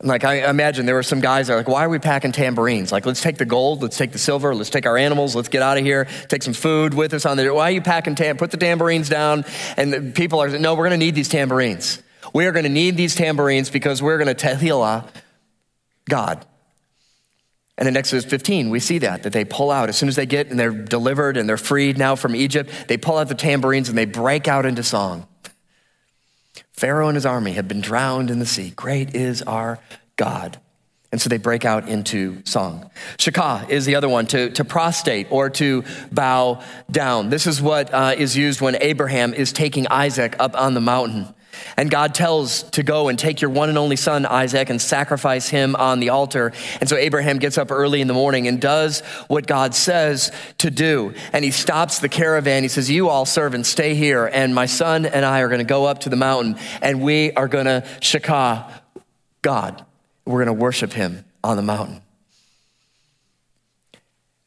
Like, 0.00 0.22
I 0.22 0.48
imagine 0.48 0.86
there 0.86 0.94
were 0.94 1.02
some 1.02 1.20
guys 1.20 1.48
that 1.48 1.54
are 1.54 1.56
like, 1.56 1.66
why 1.66 1.84
are 1.84 1.88
we 1.88 1.98
packing 1.98 2.30
tambourines? 2.30 2.92
Like, 2.92 3.04
let's 3.04 3.20
take 3.20 3.36
the 3.36 3.44
gold, 3.44 3.82
let's 3.82 3.96
take 3.96 4.12
the 4.12 4.18
silver, 4.18 4.54
let's 4.54 4.70
take 4.70 4.86
our 4.86 4.96
animals, 4.96 5.34
let's 5.34 5.48
get 5.48 5.60
out 5.60 5.76
of 5.76 5.82
here, 5.82 6.06
take 6.28 6.44
some 6.44 6.54
food 6.54 6.94
with 6.94 7.12
us 7.14 7.26
on 7.26 7.36
the. 7.36 7.52
Why 7.52 7.64
are 7.64 7.72
you 7.72 7.82
packing 7.82 8.14
tam? 8.14 8.36
Put 8.36 8.52
the 8.52 8.58
tambourines 8.58 9.08
down. 9.08 9.44
And 9.76 10.14
people 10.14 10.40
are, 10.40 10.50
like, 10.50 10.60
no, 10.60 10.74
we're 10.76 10.88
going 10.88 11.00
to 11.00 11.04
need 11.04 11.16
these 11.16 11.28
tambourines. 11.28 12.00
We 12.32 12.46
are 12.46 12.52
going 12.52 12.64
to 12.64 12.70
need 12.70 12.96
these 12.96 13.14
tambourines 13.14 13.70
because 13.70 14.02
we're 14.02 14.18
going 14.18 14.34
to 14.34 14.46
tehillah 14.46 15.08
God. 16.08 16.44
And 17.76 17.86
in 17.86 17.96
Exodus 17.96 18.24
15, 18.24 18.70
we 18.70 18.80
see 18.80 18.98
that, 18.98 19.22
that 19.22 19.32
they 19.32 19.44
pull 19.44 19.70
out. 19.70 19.88
As 19.88 19.96
soon 19.96 20.08
as 20.08 20.16
they 20.16 20.26
get 20.26 20.48
and 20.48 20.58
they're 20.58 20.72
delivered 20.72 21.36
and 21.36 21.48
they're 21.48 21.56
freed 21.56 21.96
now 21.96 22.16
from 22.16 22.34
Egypt, 22.34 22.70
they 22.88 22.96
pull 22.96 23.16
out 23.16 23.28
the 23.28 23.36
tambourines 23.36 23.88
and 23.88 23.96
they 23.96 24.04
break 24.04 24.48
out 24.48 24.66
into 24.66 24.82
song. 24.82 25.28
Pharaoh 26.72 27.08
and 27.08 27.16
his 27.16 27.26
army 27.26 27.52
have 27.52 27.68
been 27.68 27.80
drowned 27.80 28.30
in 28.30 28.40
the 28.40 28.46
sea. 28.46 28.70
Great 28.70 29.14
is 29.14 29.42
our 29.42 29.78
God. 30.16 30.58
And 31.10 31.20
so 31.20 31.28
they 31.28 31.38
break 31.38 31.64
out 31.64 31.88
into 31.88 32.42
song. 32.44 32.90
Shakah 33.16 33.70
is 33.70 33.86
the 33.86 33.94
other 33.94 34.08
one, 34.08 34.26
to, 34.26 34.50
to 34.50 34.64
prostrate 34.64 35.28
or 35.30 35.48
to 35.50 35.84
bow 36.12 36.62
down. 36.90 37.30
This 37.30 37.46
is 37.46 37.62
what 37.62 37.94
uh, 37.94 38.14
is 38.16 38.36
used 38.36 38.60
when 38.60 38.76
Abraham 38.82 39.32
is 39.32 39.52
taking 39.52 39.86
Isaac 39.88 40.36
up 40.38 40.54
on 40.54 40.74
the 40.74 40.80
mountain. 40.80 41.32
And 41.76 41.90
God 41.90 42.14
tells 42.14 42.62
to 42.70 42.82
go 42.82 43.08
and 43.08 43.18
take 43.18 43.40
your 43.40 43.50
one 43.50 43.68
and 43.68 43.78
only 43.78 43.96
son, 43.96 44.26
Isaac, 44.26 44.70
and 44.70 44.80
sacrifice 44.80 45.48
him 45.48 45.76
on 45.76 46.00
the 46.00 46.10
altar. 46.10 46.52
And 46.80 46.88
so 46.88 46.96
Abraham 46.96 47.38
gets 47.38 47.58
up 47.58 47.70
early 47.70 48.00
in 48.00 48.08
the 48.08 48.14
morning 48.14 48.48
and 48.48 48.60
does 48.60 49.00
what 49.28 49.46
God 49.46 49.74
says 49.74 50.32
to 50.58 50.70
do. 50.70 51.14
And 51.32 51.44
he 51.44 51.50
stops 51.50 51.98
the 51.98 52.08
caravan. 52.08 52.62
He 52.62 52.68
says, 52.68 52.90
You 52.90 53.08
all 53.08 53.26
servants, 53.26 53.68
stay 53.68 53.94
here. 53.94 54.26
And 54.26 54.54
my 54.54 54.66
son 54.66 55.06
and 55.06 55.24
I 55.24 55.40
are 55.40 55.48
going 55.48 55.58
to 55.58 55.64
go 55.64 55.86
up 55.86 56.00
to 56.00 56.08
the 56.08 56.16
mountain 56.16 56.56
and 56.82 57.02
we 57.02 57.32
are 57.32 57.48
going 57.48 57.66
to 57.66 57.84
shakah 58.00 58.70
God. 59.42 59.84
We're 60.24 60.44
going 60.44 60.56
to 60.56 60.62
worship 60.62 60.92
him 60.92 61.24
on 61.42 61.56
the 61.56 61.62
mountain. 61.62 62.02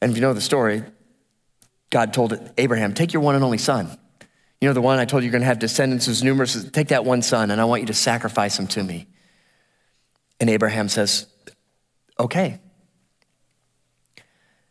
And 0.00 0.10
if 0.10 0.16
you 0.16 0.20
know 0.22 0.32
the 0.32 0.40
story, 0.40 0.82
God 1.90 2.12
told 2.12 2.38
Abraham, 2.58 2.94
Take 2.94 3.12
your 3.12 3.22
one 3.22 3.34
and 3.34 3.44
only 3.44 3.58
son. 3.58 3.96
You 4.62 4.68
know, 4.68 4.74
the 4.74 4.80
one 4.80 5.00
I 5.00 5.06
told 5.06 5.24
you 5.24 5.26
you're 5.26 5.32
going 5.32 5.42
to 5.42 5.46
have 5.46 5.58
descendants 5.58 6.06
as 6.06 6.22
numerous. 6.22 6.54
As, 6.54 6.70
take 6.70 6.88
that 6.88 7.04
one 7.04 7.20
son, 7.22 7.50
and 7.50 7.60
I 7.60 7.64
want 7.64 7.82
you 7.82 7.88
to 7.88 7.94
sacrifice 7.94 8.56
him 8.56 8.68
to 8.68 8.84
me. 8.84 9.08
And 10.38 10.48
Abraham 10.48 10.88
says, 10.88 11.26
Okay. 12.16 12.60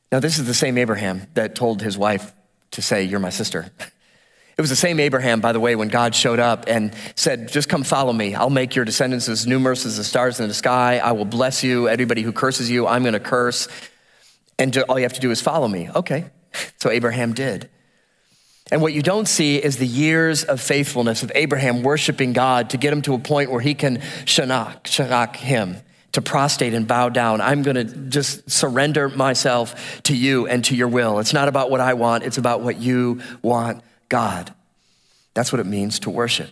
Now, 0.10 0.22
this 0.22 0.40
is 0.40 0.48
the 0.48 0.54
same 0.54 0.78
Abraham 0.78 1.28
that 1.34 1.56
told 1.56 1.82
his 1.82 1.98
wife 1.98 2.32
to 2.72 2.82
say, 2.82 3.04
You're 3.04 3.20
my 3.20 3.30
sister. 3.30 3.70
It 4.58 4.62
was 4.62 4.70
the 4.70 4.76
same 4.76 5.00
Abraham, 5.00 5.40
by 5.40 5.54
the 5.54 5.62
way, 5.62 5.76
when 5.76 5.88
God 5.88 6.14
showed 6.14 6.38
up 6.38 6.66
and 6.68 6.94
said, 7.16 7.48
Just 7.48 7.68
come 7.68 7.84
follow 7.84 8.14
me. 8.14 8.36
I'll 8.36 8.50
make 8.50 8.76
your 8.76 8.86
descendants 8.86 9.28
as 9.28 9.48
numerous 9.48 9.86
as 9.86 9.98
the 9.98 10.04
stars 10.04 10.40
in 10.40 10.48
the 10.48 10.54
sky. 10.54 11.00
I 11.00 11.14
will 11.14 11.26
bless 11.26 11.64
you. 11.64 11.88
Anybody 11.88 12.22
who 12.22 12.32
curses 12.32 12.70
you, 12.70 12.86
I'm 12.86 13.02
going 13.02 13.14
to 13.14 13.20
curse. 13.20 13.68
And 14.60 14.78
all 14.88 15.00
you 15.00 15.04
have 15.04 15.14
to 15.14 15.22
do 15.22 15.32
is 15.32 15.42
follow 15.42 15.68
me. 15.68 15.90
Okay. 15.90 16.30
So 16.78 16.92
Abraham 16.92 17.34
did. 17.34 17.70
And 18.72 18.82
what 18.82 18.94
you 18.94 19.02
don't 19.02 19.28
see 19.28 19.58
is 19.58 19.78
the 19.78 19.86
years 19.86 20.46
of 20.46 20.62
faithfulness 20.62 21.24
of 21.24 21.32
Abraham 21.36 21.84
worshiping 21.84 22.32
God 22.32 22.70
to 22.70 22.78
get 22.78 22.94
him 22.94 23.02
to 23.02 23.14
a 23.14 23.20
point 23.20 23.52
where 23.52 23.60
he 23.60 23.74
can 23.74 23.98
shanak, 23.98 24.84
shanak 24.84 25.36
him, 25.36 25.76
to 26.14 26.22
prostrate 26.22 26.74
and 26.74 26.88
bow 26.88 27.10
down. 27.10 27.42
I'm 27.42 27.64
going 27.64 27.76
to 27.76 27.84
just 27.84 28.50
surrender 28.50 29.10
myself 29.10 30.02
to 30.04 30.16
you 30.16 30.48
and 30.48 30.64
to 30.66 30.76
your 30.76 30.88
will. 30.88 31.20
It's 31.20 31.34
not 31.34 31.50
about 31.50 31.70
what 31.70 31.82
I 31.82 31.94
want, 31.96 32.24
it's 32.24 32.38
about 32.38 32.62
what 32.62 32.78
you 32.78 33.22
want, 33.42 33.84
God. 34.08 34.54
That's 35.34 35.52
what 35.52 35.60
it 35.60 35.66
means 35.66 36.00
to 36.00 36.10
worship. 36.10 36.50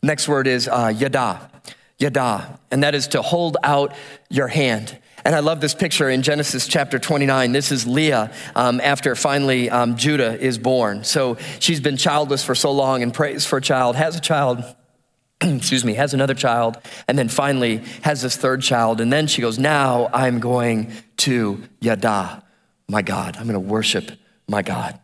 Next 0.00 0.28
word 0.28 0.46
is 0.46 0.68
uh, 0.68 0.92
yada, 0.96 1.50
yada, 1.98 2.60
and 2.70 2.84
that 2.84 2.94
is 2.94 3.08
to 3.08 3.22
hold 3.22 3.56
out 3.64 3.94
your 4.30 4.48
hand. 4.48 4.96
And 5.28 5.36
I 5.36 5.40
love 5.40 5.60
this 5.60 5.74
picture 5.74 6.08
in 6.08 6.22
Genesis 6.22 6.66
chapter 6.66 6.98
29. 6.98 7.52
This 7.52 7.70
is 7.70 7.86
Leah 7.86 8.32
um, 8.56 8.80
after 8.80 9.14
finally 9.14 9.68
um, 9.68 9.98
Judah 9.98 10.40
is 10.40 10.56
born. 10.56 11.04
So 11.04 11.36
she's 11.58 11.80
been 11.80 11.98
childless 11.98 12.42
for 12.42 12.54
so 12.54 12.72
long 12.72 13.02
and 13.02 13.12
prays 13.12 13.44
for 13.44 13.58
a 13.58 13.60
child, 13.60 13.94
has 13.96 14.16
a 14.16 14.22
child, 14.22 14.64
excuse 15.42 15.84
me, 15.84 15.92
has 15.92 16.14
another 16.14 16.32
child, 16.32 16.78
and 17.06 17.18
then 17.18 17.28
finally 17.28 17.82
has 18.00 18.22
this 18.22 18.38
third 18.38 18.62
child. 18.62 19.02
And 19.02 19.12
then 19.12 19.26
she 19.26 19.42
goes, 19.42 19.58
Now 19.58 20.08
I'm 20.14 20.40
going 20.40 20.92
to 21.18 21.62
Yada, 21.78 22.42
my 22.88 23.02
God. 23.02 23.36
I'm 23.36 23.42
going 23.42 23.52
to 23.52 23.60
worship 23.60 24.10
my 24.48 24.62
God. 24.62 24.98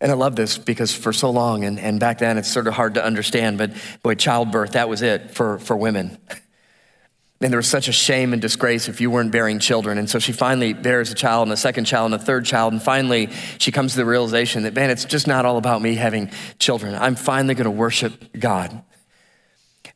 And 0.00 0.12
I 0.12 0.14
love 0.14 0.36
this 0.36 0.56
because 0.56 0.94
for 0.94 1.12
so 1.12 1.30
long, 1.30 1.64
and, 1.64 1.80
and 1.80 1.98
back 1.98 2.18
then 2.18 2.38
it's 2.38 2.48
sort 2.48 2.68
of 2.68 2.74
hard 2.74 2.94
to 2.94 3.04
understand, 3.04 3.58
but 3.58 3.72
boy, 4.04 4.14
childbirth, 4.14 4.74
that 4.74 4.88
was 4.88 5.02
it 5.02 5.32
for, 5.32 5.58
for 5.58 5.76
women. 5.76 6.16
And 7.40 7.52
there 7.52 7.58
was 7.58 7.68
such 7.68 7.88
a 7.88 7.92
shame 7.92 8.32
and 8.32 8.40
disgrace 8.40 8.88
if 8.88 9.00
you 9.00 9.10
weren't 9.10 9.32
bearing 9.32 9.58
children. 9.58 9.98
And 9.98 10.08
so 10.08 10.18
she 10.18 10.32
finally 10.32 10.72
bears 10.72 11.10
a 11.10 11.14
child 11.14 11.46
and 11.46 11.52
a 11.52 11.56
second 11.56 11.84
child 11.84 12.12
and 12.12 12.20
a 12.20 12.24
third 12.24 12.44
child. 12.46 12.72
And 12.72 12.82
finally, 12.82 13.28
she 13.58 13.70
comes 13.70 13.92
to 13.92 13.98
the 13.98 14.06
realization 14.06 14.62
that, 14.62 14.74
man, 14.74 14.88
it's 14.88 15.04
just 15.04 15.26
not 15.26 15.44
all 15.44 15.58
about 15.58 15.82
me 15.82 15.94
having 15.94 16.30
children. 16.58 16.94
I'm 16.94 17.16
finally 17.16 17.54
going 17.54 17.64
to 17.64 17.70
worship 17.70 18.38
God. 18.38 18.82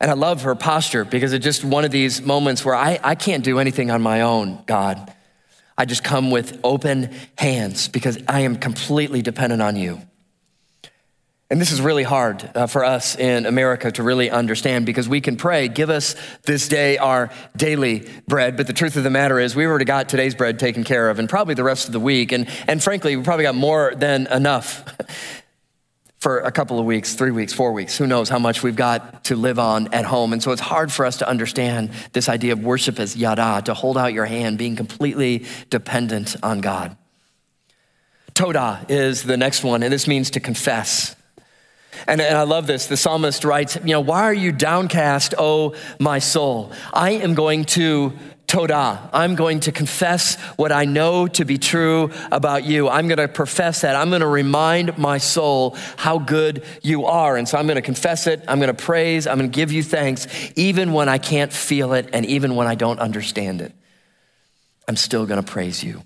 And 0.00 0.10
I 0.10 0.14
love 0.14 0.42
her 0.42 0.54
posture 0.54 1.04
because 1.04 1.32
it's 1.32 1.44
just 1.44 1.64
one 1.64 1.84
of 1.84 1.90
these 1.90 2.20
moments 2.22 2.64
where 2.64 2.74
I, 2.74 3.00
I 3.02 3.14
can't 3.14 3.42
do 3.42 3.58
anything 3.58 3.90
on 3.90 4.02
my 4.02 4.20
own, 4.20 4.62
God. 4.66 5.12
I 5.76 5.84
just 5.84 6.04
come 6.04 6.30
with 6.30 6.58
open 6.64 7.14
hands 7.36 7.88
because 7.88 8.18
I 8.28 8.40
am 8.40 8.56
completely 8.56 9.22
dependent 9.22 9.62
on 9.62 9.76
you. 9.76 10.02
And 11.50 11.58
this 11.58 11.72
is 11.72 11.80
really 11.80 12.02
hard 12.02 12.50
uh, 12.54 12.66
for 12.66 12.84
us 12.84 13.16
in 13.16 13.46
America 13.46 13.90
to 13.92 14.02
really 14.02 14.30
understand 14.30 14.84
because 14.84 15.08
we 15.08 15.22
can 15.22 15.36
pray, 15.36 15.68
give 15.68 15.88
us 15.88 16.14
this 16.42 16.68
day 16.68 16.98
our 16.98 17.30
daily 17.56 18.06
bread. 18.26 18.58
But 18.58 18.66
the 18.66 18.74
truth 18.74 18.96
of 18.96 19.02
the 19.02 19.10
matter 19.10 19.40
is, 19.40 19.56
we 19.56 19.64
already 19.64 19.86
got 19.86 20.10
today's 20.10 20.34
bread 20.34 20.58
taken 20.58 20.84
care 20.84 21.08
of 21.08 21.18
and 21.18 21.26
probably 21.26 21.54
the 21.54 21.64
rest 21.64 21.86
of 21.86 21.92
the 21.92 22.00
week. 22.00 22.32
And, 22.32 22.48
and 22.66 22.82
frankly, 22.82 23.16
we 23.16 23.22
probably 23.22 23.44
got 23.44 23.54
more 23.54 23.94
than 23.96 24.26
enough 24.26 24.94
for 26.18 26.40
a 26.40 26.52
couple 26.52 26.78
of 26.78 26.84
weeks, 26.84 27.14
three 27.14 27.30
weeks, 27.30 27.54
four 27.54 27.72
weeks. 27.72 27.96
Who 27.96 28.06
knows 28.06 28.28
how 28.28 28.38
much 28.38 28.62
we've 28.62 28.76
got 28.76 29.24
to 29.24 29.36
live 29.36 29.58
on 29.58 29.94
at 29.94 30.04
home. 30.04 30.34
And 30.34 30.42
so 30.42 30.52
it's 30.52 30.60
hard 30.60 30.92
for 30.92 31.06
us 31.06 31.16
to 31.18 31.28
understand 31.28 31.92
this 32.12 32.28
idea 32.28 32.52
of 32.52 32.62
worship 32.62 33.00
as 33.00 33.16
yada, 33.16 33.62
to 33.64 33.72
hold 33.72 33.96
out 33.96 34.12
your 34.12 34.26
hand, 34.26 34.58
being 34.58 34.76
completely 34.76 35.46
dependent 35.70 36.36
on 36.42 36.60
God. 36.60 36.94
Toda 38.34 38.84
is 38.90 39.22
the 39.22 39.38
next 39.38 39.64
one, 39.64 39.82
and 39.82 39.90
this 39.90 40.06
means 40.06 40.30
to 40.30 40.40
confess. 40.40 41.16
And, 42.06 42.20
and, 42.20 42.36
I 42.36 42.42
love 42.42 42.66
this. 42.66 42.86
The 42.86 42.96
psalmist 42.96 43.44
writes, 43.44 43.76
You 43.76 43.92
know, 43.92 44.00
why 44.00 44.22
are 44.22 44.34
you 44.34 44.52
downcast, 44.52 45.34
O 45.38 45.74
my 45.98 46.18
soul? 46.18 46.72
I 46.92 47.12
am 47.12 47.34
going 47.34 47.64
to 47.66 48.12
Toda. 48.48 49.10
I'm 49.12 49.34
going 49.34 49.60
to 49.60 49.72
confess 49.72 50.36
what 50.56 50.72
I 50.72 50.86
know 50.86 51.28
to 51.28 51.44
be 51.44 51.58
true 51.58 52.10
about 52.32 52.64
you. 52.64 52.88
I'm 52.88 53.06
going 53.06 53.18
to 53.18 53.28
profess 53.28 53.82
that. 53.82 53.94
I'm 53.94 54.08
going 54.08 54.22
to 54.22 54.26
remind 54.26 54.96
my 54.96 55.18
soul 55.18 55.76
how 55.98 56.18
good 56.18 56.64
you 56.82 57.04
are. 57.04 57.36
And 57.36 57.46
so 57.46 57.58
I'm 57.58 57.66
going 57.66 57.76
to 57.76 57.82
confess 57.82 58.26
it. 58.26 58.42
I'm 58.48 58.58
going 58.58 58.74
to 58.74 58.82
praise. 58.82 59.26
I'm 59.26 59.36
going 59.36 59.50
to 59.50 59.54
give 59.54 59.70
you 59.70 59.82
thanks, 59.82 60.26
even 60.56 60.94
when 60.94 61.10
I 61.10 61.18
can't 61.18 61.52
feel 61.52 61.92
it 61.92 62.08
and 62.14 62.24
even 62.24 62.56
when 62.56 62.66
I 62.66 62.74
don't 62.74 62.98
understand 63.00 63.60
it. 63.60 63.74
I'm 64.88 64.96
still 64.96 65.26
going 65.26 65.44
to 65.44 65.52
praise 65.52 65.84
you. 65.84 66.02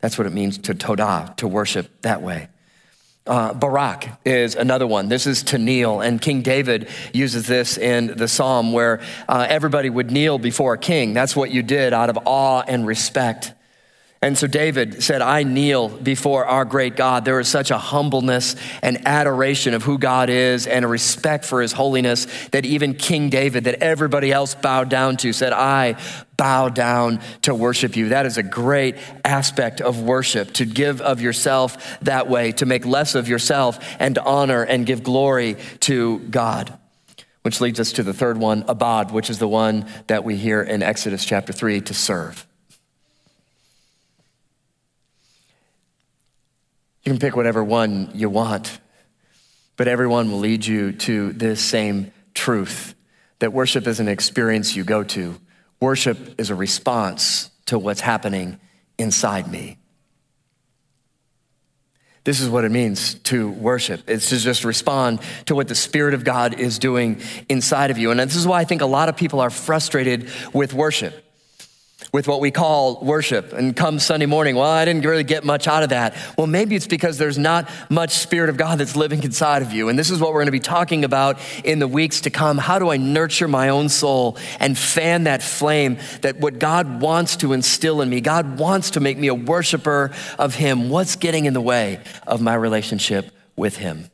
That's 0.00 0.18
what 0.18 0.26
it 0.26 0.32
means 0.32 0.58
to 0.58 0.74
Toda, 0.74 1.34
to 1.36 1.46
worship 1.46 2.02
that 2.02 2.20
way. 2.20 2.48
Uh, 3.26 3.54
Barak 3.54 4.20
is 4.26 4.54
another 4.54 4.86
one. 4.86 5.08
This 5.08 5.26
is 5.26 5.42
to 5.44 5.58
kneel. 5.58 6.02
And 6.02 6.20
King 6.20 6.42
David 6.42 6.88
uses 7.14 7.46
this 7.46 7.78
in 7.78 8.08
the 8.08 8.28
psalm 8.28 8.72
where 8.72 9.00
uh, 9.26 9.46
everybody 9.48 9.88
would 9.88 10.10
kneel 10.10 10.38
before 10.38 10.74
a 10.74 10.78
king. 10.78 11.14
That's 11.14 11.34
what 11.34 11.50
you 11.50 11.62
did 11.62 11.94
out 11.94 12.10
of 12.10 12.18
awe 12.26 12.62
and 12.68 12.86
respect. 12.86 13.54
And 14.24 14.38
so 14.38 14.46
David 14.46 15.02
said, 15.02 15.20
I 15.20 15.42
kneel 15.42 15.90
before 15.90 16.46
our 16.46 16.64
great 16.64 16.96
God. 16.96 17.26
There 17.26 17.40
is 17.40 17.46
such 17.46 17.70
a 17.70 17.76
humbleness 17.76 18.56
and 18.80 19.06
adoration 19.06 19.74
of 19.74 19.82
who 19.82 19.98
God 19.98 20.30
is 20.30 20.66
and 20.66 20.82
a 20.82 20.88
respect 20.88 21.44
for 21.44 21.60
his 21.60 21.72
holiness 21.72 22.26
that 22.48 22.64
even 22.64 22.94
King 22.94 23.28
David, 23.28 23.64
that 23.64 23.82
everybody 23.82 24.32
else 24.32 24.54
bowed 24.54 24.88
down 24.88 25.18
to, 25.18 25.34
said, 25.34 25.52
I 25.52 26.00
bow 26.38 26.70
down 26.70 27.20
to 27.42 27.54
worship 27.54 27.96
you. 27.96 28.08
That 28.08 28.24
is 28.24 28.38
a 28.38 28.42
great 28.42 28.96
aspect 29.26 29.82
of 29.82 30.00
worship, 30.00 30.54
to 30.54 30.64
give 30.64 31.02
of 31.02 31.20
yourself 31.20 32.00
that 32.00 32.26
way, 32.26 32.52
to 32.52 32.64
make 32.64 32.86
less 32.86 33.14
of 33.14 33.28
yourself 33.28 33.78
and 34.00 34.16
honor 34.16 34.62
and 34.62 34.86
give 34.86 35.02
glory 35.02 35.58
to 35.80 36.20
God. 36.20 36.72
Which 37.42 37.60
leads 37.60 37.78
us 37.78 37.92
to 37.92 38.02
the 38.02 38.14
third 38.14 38.38
one, 38.38 38.64
abad, 38.68 39.10
which 39.10 39.28
is 39.28 39.38
the 39.38 39.48
one 39.48 39.84
that 40.06 40.24
we 40.24 40.36
hear 40.36 40.62
in 40.62 40.82
Exodus 40.82 41.26
chapter 41.26 41.52
3 41.52 41.82
to 41.82 41.92
serve. 41.92 42.46
You 47.04 47.12
can 47.12 47.18
pick 47.18 47.36
whatever 47.36 47.62
one 47.62 48.10
you 48.14 48.30
want, 48.30 48.80
but 49.76 49.88
everyone 49.88 50.30
will 50.30 50.38
lead 50.38 50.64
you 50.64 50.92
to 50.92 51.32
this 51.32 51.62
same 51.62 52.12
truth 52.32 52.94
that 53.40 53.52
worship 53.52 53.86
is 53.86 54.00
an 54.00 54.08
experience 54.08 54.74
you 54.74 54.84
go 54.84 55.04
to. 55.04 55.38
Worship 55.80 56.40
is 56.40 56.48
a 56.48 56.54
response 56.54 57.50
to 57.66 57.78
what's 57.78 58.00
happening 58.00 58.58
inside 58.96 59.50
me. 59.50 59.76
This 62.24 62.40
is 62.40 62.48
what 62.48 62.64
it 62.64 62.70
means 62.70 63.14
to 63.14 63.50
worship. 63.50 64.08
It's 64.08 64.30
to 64.30 64.38
just 64.38 64.64
respond 64.64 65.20
to 65.44 65.54
what 65.54 65.68
the 65.68 65.74
Spirit 65.74 66.14
of 66.14 66.24
God 66.24 66.58
is 66.58 66.78
doing 66.78 67.20
inside 67.50 67.90
of 67.90 67.98
you. 67.98 68.10
And 68.10 68.20
this 68.20 68.34
is 68.34 68.46
why 68.46 68.60
I 68.60 68.64
think 68.64 68.80
a 68.80 68.86
lot 68.86 69.10
of 69.10 69.16
people 69.16 69.40
are 69.40 69.50
frustrated 69.50 70.30
with 70.54 70.72
worship 70.72 71.23
with 72.14 72.28
what 72.28 72.40
we 72.40 72.52
call 72.52 73.00
worship 73.00 73.52
and 73.52 73.74
come 73.74 73.98
Sunday 73.98 74.24
morning, 74.24 74.54
well, 74.54 74.70
I 74.70 74.84
didn't 74.84 75.04
really 75.04 75.24
get 75.24 75.42
much 75.42 75.66
out 75.66 75.82
of 75.82 75.88
that. 75.88 76.14
Well, 76.38 76.46
maybe 76.46 76.76
it's 76.76 76.86
because 76.86 77.18
there's 77.18 77.38
not 77.38 77.68
much 77.90 78.12
Spirit 78.12 78.50
of 78.50 78.56
God 78.56 78.78
that's 78.78 78.94
living 78.94 79.24
inside 79.24 79.62
of 79.62 79.72
you. 79.72 79.88
And 79.88 79.98
this 79.98 80.10
is 80.10 80.20
what 80.20 80.28
we're 80.28 80.38
going 80.38 80.46
to 80.46 80.52
be 80.52 80.60
talking 80.60 81.02
about 81.02 81.40
in 81.64 81.80
the 81.80 81.88
weeks 81.88 82.20
to 82.20 82.30
come. 82.30 82.56
How 82.56 82.78
do 82.78 82.88
I 82.88 82.98
nurture 82.98 83.48
my 83.48 83.70
own 83.70 83.88
soul 83.88 84.38
and 84.60 84.78
fan 84.78 85.24
that 85.24 85.42
flame 85.42 85.98
that 86.20 86.38
what 86.38 86.60
God 86.60 87.00
wants 87.00 87.34
to 87.38 87.52
instill 87.52 88.00
in 88.00 88.08
me? 88.08 88.20
God 88.20 88.60
wants 88.60 88.90
to 88.90 89.00
make 89.00 89.18
me 89.18 89.26
a 89.26 89.34
worshiper 89.34 90.12
of 90.38 90.54
Him. 90.54 90.90
What's 90.90 91.16
getting 91.16 91.46
in 91.46 91.52
the 91.52 91.60
way 91.60 91.98
of 92.28 92.40
my 92.40 92.54
relationship 92.54 93.32
with 93.56 93.76
Him? 93.76 94.08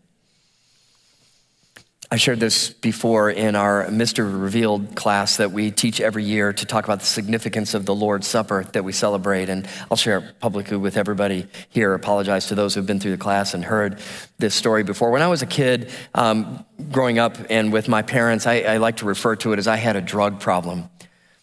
I 2.13 2.17
shared 2.17 2.41
this 2.41 2.71
before 2.71 3.31
in 3.31 3.55
our 3.55 3.87
Mr. 3.87 4.43
Revealed 4.43 4.97
class 4.97 5.37
that 5.37 5.53
we 5.53 5.71
teach 5.71 6.01
every 6.01 6.25
year 6.25 6.53
to 6.53 6.67
talk 6.67 6.85
about 6.85 6.99
the 6.99 7.07
significance 7.07 7.73
of 7.73 7.87
the 7.87 7.95
Lord's 7.95 8.27
Supper 8.27 8.65
that 8.73 8.83
we 8.83 8.91
celebrate. 8.91 9.49
And 9.49 9.69
I'll 9.89 9.97
share 9.97 10.21
publicly 10.41 10.77
with 10.77 10.97
everybody 10.97 11.47
here. 11.69 11.95
Apologize 11.95 12.47
to 12.47 12.57
those 12.57 12.75
who've 12.75 12.85
been 12.85 12.99
through 12.99 13.13
the 13.13 13.17
class 13.17 13.55
and 13.55 13.65
heard 13.65 14.01
this 14.39 14.57
story 14.57 14.83
before. 14.83 15.13
When 15.13 15.23
I 15.23 15.29
was 15.29 15.43
a 15.43 15.47
kid, 15.47 15.93
um, 16.13 16.65
growing 16.91 17.21
up 17.21 17.37
and 17.49 17.73
with 17.73 17.87
my 17.87 18.03
parents, 18.03 18.45
I, 18.45 18.63
I 18.63 18.77
like 18.79 18.97
to 18.97 19.05
refer 19.05 19.37
to 19.37 19.53
it 19.53 19.61
as 19.61 19.69
I 19.69 19.77
had 19.77 19.95
a 19.95 20.01
drug 20.01 20.41
problem. 20.41 20.91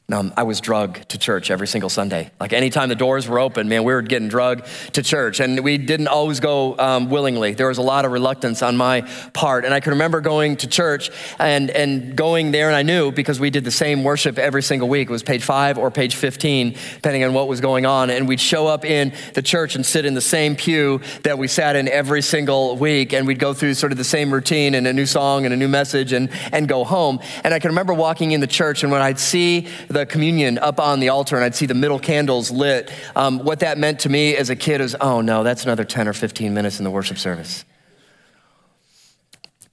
Um, 0.09 0.33
I 0.37 0.43
was 0.43 0.61
drugged 0.61 1.09
to 1.09 1.17
church 1.17 1.51
every 1.51 1.67
single 1.67 1.89
Sunday. 1.89 2.31
Like 2.39 2.53
anytime 2.53 2.87
the 2.87 2.95
doors 2.95 3.27
were 3.27 3.39
open, 3.39 3.67
man, 3.67 3.83
we 3.83 3.91
were 3.91 4.01
getting 4.01 4.29
drugged 4.29 4.65
to 4.93 5.03
church. 5.03 5.41
And 5.41 5.59
we 5.65 5.77
didn't 5.77 6.07
always 6.07 6.39
go 6.39 6.77
um, 6.79 7.09
willingly. 7.09 7.55
There 7.55 7.67
was 7.67 7.77
a 7.77 7.81
lot 7.81 8.05
of 8.05 8.13
reluctance 8.13 8.61
on 8.61 8.77
my 8.77 9.01
part. 9.33 9.65
And 9.65 9.73
I 9.73 9.81
can 9.81 9.91
remember 9.91 10.21
going 10.21 10.55
to 10.57 10.67
church 10.67 11.09
and, 11.39 11.69
and 11.69 12.15
going 12.15 12.51
there, 12.51 12.67
and 12.67 12.75
I 12.77 12.83
knew 12.83 13.11
because 13.11 13.37
we 13.41 13.49
did 13.49 13.65
the 13.65 13.71
same 13.71 14.05
worship 14.05 14.39
every 14.39 14.63
single 14.63 14.87
week. 14.87 15.09
It 15.09 15.11
was 15.11 15.23
page 15.23 15.43
five 15.43 15.77
or 15.77 15.91
page 15.91 16.15
15, 16.15 16.77
depending 16.95 17.25
on 17.25 17.33
what 17.33 17.49
was 17.49 17.59
going 17.59 17.85
on. 17.85 18.09
And 18.09 18.29
we'd 18.29 18.39
show 18.39 18.65
up 18.65 18.85
in 18.85 19.11
the 19.33 19.41
church 19.41 19.75
and 19.75 19.85
sit 19.85 20.05
in 20.05 20.13
the 20.13 20.21
same 20.21 20.55
pew 20.55 21.01
that 21.23 21.37
we 21.37 21.49
sat 21.49 21.75
in 21.75 21.89
every 21.89 22.21
single 22.21 22.77
week. 22.77 23.11
And 23.11 23.27
we'd 23.27 23.39
go 23.39 23.53
through 23.53 23.73
sort 23.73 23.91
of 23.91 23.97
the 23.97 24.05
same 24.05 24.31
routine 24.31 24.73
and 24.73 24.87
a 24.87 24.93
new 24.93 25.05
song 25.05 25.43
and 25.43 25.53
a 25.53 25.57
new 25.57 25.67
message 25.67 26.13
and, 26.13 26.29
and 26.53 26.65
go 26.69 26.85
home. 26.85 27.19
And 27.43 27.53
I 27.53 27.59
can 27.59 27.71
remember 27.71 27.93
walking 27.93 28.31
in 28.31 28.39
the 28.39 28.47
church, 28.47 28.83
and 28.83 28.91
when 28.91 29.01
I'd 29.01 29.19
see 29.19 29.67
communion 30.05 30.57
up 30.57 30.79
on 30.79 30.99
the 30.99 31.09
altar 31.09 31.35
and 31.35 31.45
I'd 31.45 31.55
see 31.55 31.65
the 31.65 31.73
middle 31.73 31.99
candles 31.99 32.51
lit, 32.51 32.91
um, 33.15 33.39
what 33.39 33.59
that 33.61 33.77
meant 33.77 34.01
to 34.01 34.09
me 34.09 34.35
as 34.35 34.49
a 34.49 34.55
kid 34.55 34.81
is, 34.81 34.95
oh 34.99 35.21
no, 35.21 35.43
that's 35.43 35.63
another 35.63 35.83
10 35.83 36.07
or 36.07 36.13
15 36.13 36.53
minutes 36.53 36.79
in 36.79 36.83
the 36.83 36.91
worship 36.91 37.17
service. 37.17 37.65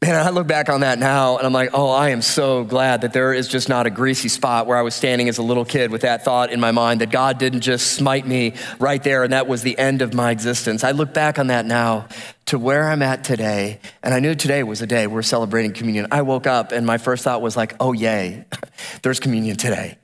Man, 0.04 0.14
I 0.14 0.28
look 0.28 0.46
back 0.46 0.68
on 0.68 0.80
that 0.80 0.98
now 0.98 1.38
and 1.38 1.46
I'm 1.46 1.52
like, 1.54 1.70
oh, 1.72 1.88
I 1.88 2.10
am 2.10 2.20
so 2.20 2.62
glad 2.62 3.00
that 3.00 3.14
there 3.14 3.32
is 3.32 3.48
just 3.48 3.70
not 3.70 3.87
a 3.87 3.90
greasy 3.90 4.28
spot 4.28 4.66
where 4.66 4.76
I 4.76 4.82
was 4.82 4.94
standing 4.94 5.30
as 5.30 5.38
a 5.38 5.42
little 5.42 5.64
kid 5.64 5.90
with 5.90 6.02
that 6.02 6.26
thought 6.26 6.52
in 6.52 6.60
my 6.60 6.72
mind 6.72 7.00
that 7.00 7.10
God 7.10 7.38
didn't 7.38 7.62
just 7.62 7.92
smite 7.92 8.26
me 8.26 8.52
right 8.78 9.02
there 9.02 9.24
and 9.24 9.32
that 9.32 9.46
was 9.46 9.62
the 9.62 9.78
end 9.78 10.02
of 10.02 10.12
my 10.12 10.30
existence. 10.30 10.84
I 10.84 10.90
look 10.90 11.14
back 11.14 11.38
on 11.38 11.46
that 11.46 11.64
now 11.64 12.08
to 12.46 12.58
where 12.58 12.87
I'm 12.87 13.00
at 13.00 13.24
today, 13.24 13.80
and 14.02 14.12
I 14.12 14.20
knew 14.20 14.34
today 14.34 14.62
was 14.62 14.82
a 14.82 14.87
day 14.87 15.06
we're 15.06 15.22
celebrating 15.22 15.72
communion. 15.72 16.08
I 16.10 16.20
woke 16.20 16.46
up 16.46 16.72
and 16.72 16.84
my 16.84 16.98
first 16.98 17.24
thought 17.24 17.40
was 17.40 17.56
like, 17.56 17.74
oh, 17.80 17.94
yay, 17.94 18.44
there's 19.02 19.20
communion 19.20 19.56
today. 19.56 19.96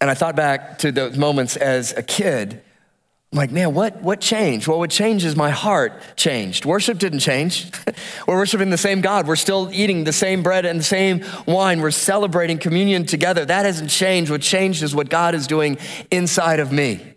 And 0.00 0.10
I 0.10 0.14
thought 0.14 0.36
back 0.36 0.78
to 0.78 0.92
those 0.92 1.16
moments 1.16 1.56
as 1.56 1.92
a 1.92 2.02
kid. 2.02 2.62
I'm 3.32 3.38
like, 3.38 3.50
man, 3.50 3.74
what, 3.74 4.00
what 4.02 4.20
changed? 4.20 4.68
Well, 4.68 4.78
what 4.78 4.90
changed 4.90 5.24
is 5.24 5.34
my 5.34 5.50
heart 5.50 6.00
changed. 6.16 6.64
Worship 6.64 6.98
didn't 6.98 7.18
change. 7.18 7.70
We're 8.26 8.36
worshiping 8.36 8.70
the 8.70 8.78
same 8.78 9.00
God. 9.00 9.26
We're 9.26 9.36
still 9.36 9.68
eating 9.72 10.04
the 10.04 10.12
same 10.12 10.42
bread 10.42 10.64
and 10.64 10.78
the 10.80 10.84
same 10.84 11.24
wine. 11.46 11.80
We're 11.80 11.90
celebrating 11.90 12.58
communion 12.58 13.04
together. 13.04 13.44
That 13.44 13.64
hasn't 13.64 13.90
changed. 13.90 14.30
What 14.30 14.42
changed 14.42 14.82
is 14.82 14.94
what 14.94 15.10
God 15.10 15.34
is 15.34 15.46
doing 15.46 15.78
inside 16.10 16.60
of 16.60 16.70
me. 16.70 17.14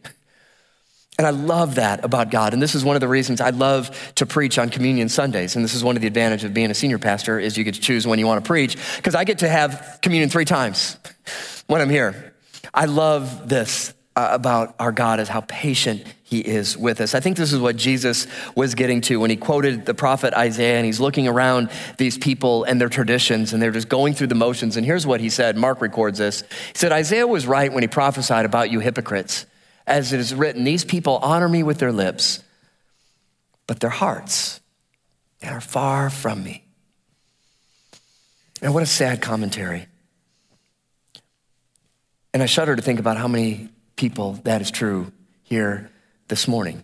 And 1.20 1.28
I 1.28 1.32
love 1.32 1.76
that 1.76 2.04
about 2.06 2.32
God. 2.32 2.54
And 2.54 2.62
this 2.62 2.76
is 2.76 2.86
one 2.86 2.96
of 2.96 3.02
the 3.02 3.08
reasons 3.08 3.42
I 3.42 3.50
love 3.50 4.14
to 4.16 4.26
preach 4.26 4.58
on 4.58 4.70
communion 4.70 5.10
Sundays. 5.10 5.56
And 5.56 5.66
this 5.66 5.76
is 5.76 5.84
one 5.84 5.98
of 5.98 6.02
the 6.02 6.08
advantages 6.08 6.46
of 6.46 6.54
being 6.54 6.72
a 6.72 6.74
senior 6.74 6.98
pastor 6.98 7.38
is 7.38 7.58
you 7.58 7.66
get 7.66 7.76
to 7.76 7.82
choose 7.82 8.08
when 8.08 8.20
you 8.20 8.26
want 8.26 8.44
to 8.44 8.48
preach 8.48 8.78
because 8.96 9.16
I 9.16 9.26
get 9.26 9.40
to 9.40 9.50
have 9.50 10.00
communion 10.02 10.30
three 10.30 10.46
times 10.46 10.98
when 11.68 11.82
I'm 11.82 11.90
here. 11.90 12.29
I 12.74 12.86
love 12.86 13.50
this 13.50 13.94
uh, 14.16 14.30
about 14.32 14.76
our 14.80 14.92
God 14.92 15.20
is 15.20 15.30
how 15.30 15.42
patient 15.42 16.04
he 16.24 16.40
is 16.40 16.78
with 16.78 17.00
us. 17.02 17.16
I 17.16 17.20
think 17.20 17.38
this 17.38 17.54
is 17.54 17.60
what 17.60 17.76
Jesus 17.76 18.28
was 18.54 18.76
getting 18.76 19.02
to 19.02 19.20
when 19.20 19.30
he 19.30 19.36
quoted 19.36 19.86
the 19.86 19.94
prophet 19.94 20.34
Isaiah 20.34 20.78
and 20.78 20.86
he's 20.86 21.00
looking 21.00 21.28
around 21.28 21.70
these 21.98 22.18
people 22.18 22.66
and 22.66 22.82
their 22.82 22.90
traditions 22.90 23.54
and 23.54 23.62
they're 23.62 23.72
just 23.72 23.88
going 23.90 24.14
through 24.14 24.28
the 24.28 24.36
motions. 24.36 24.78
And 24.78 24.86
here's 24.86 25.08
what 25.08 25.22
he 25.22 25.30
said 25.30 25.58
Mark 25.58 25.80
records 25.82 26.18
this. 26.18 26.42
He 26.42 26.78
said, 26.78 26.92
Isaiah 26.92 27.28
was 27.28 27.48
right 27.48 27.72
when 27.72 27.82
he 27.82 27.88
prophesied 27.88 28.46
about 28.46 28.70
you 28.70 28.80
hypocrites. 28.80 29.46
As 29.88 30.14
it 30.14 30.20
is 30.20 30.36
written, 30.36 30.66
these 30.66 30.86
people 30.86 31.18
honor 31.24 31.50
me 31.50 31.64
with 31.64 31.80
their 31.80 31.92
lips, 31.92 32.44
but 33.66 33.80
their 33.80 33.90
hearts 33.90 34.60
are 35.44 35.62
far 35.62 36.10
from 36.10 36.44
me. 36.44 36.66
And 38.62 38.74
what 38.74 38.84
a 38.84 38.86
sad 38.86 39.22
commentary. 39.22 39.88
And 42.34 42.44
I 42.44 42.46
shudder 42.46 42.76
to 42.76 42.82
think 42.82 43.00
about 43.00 43.18
how 43.18 43.28
many 43.28 43.70
people 43.96 44.34
that 44.44 44.62
is 44.62 44.72
true 44.72 45.12
here 45.44 45.90
this 46.28 46.48
morning 46.48 46.84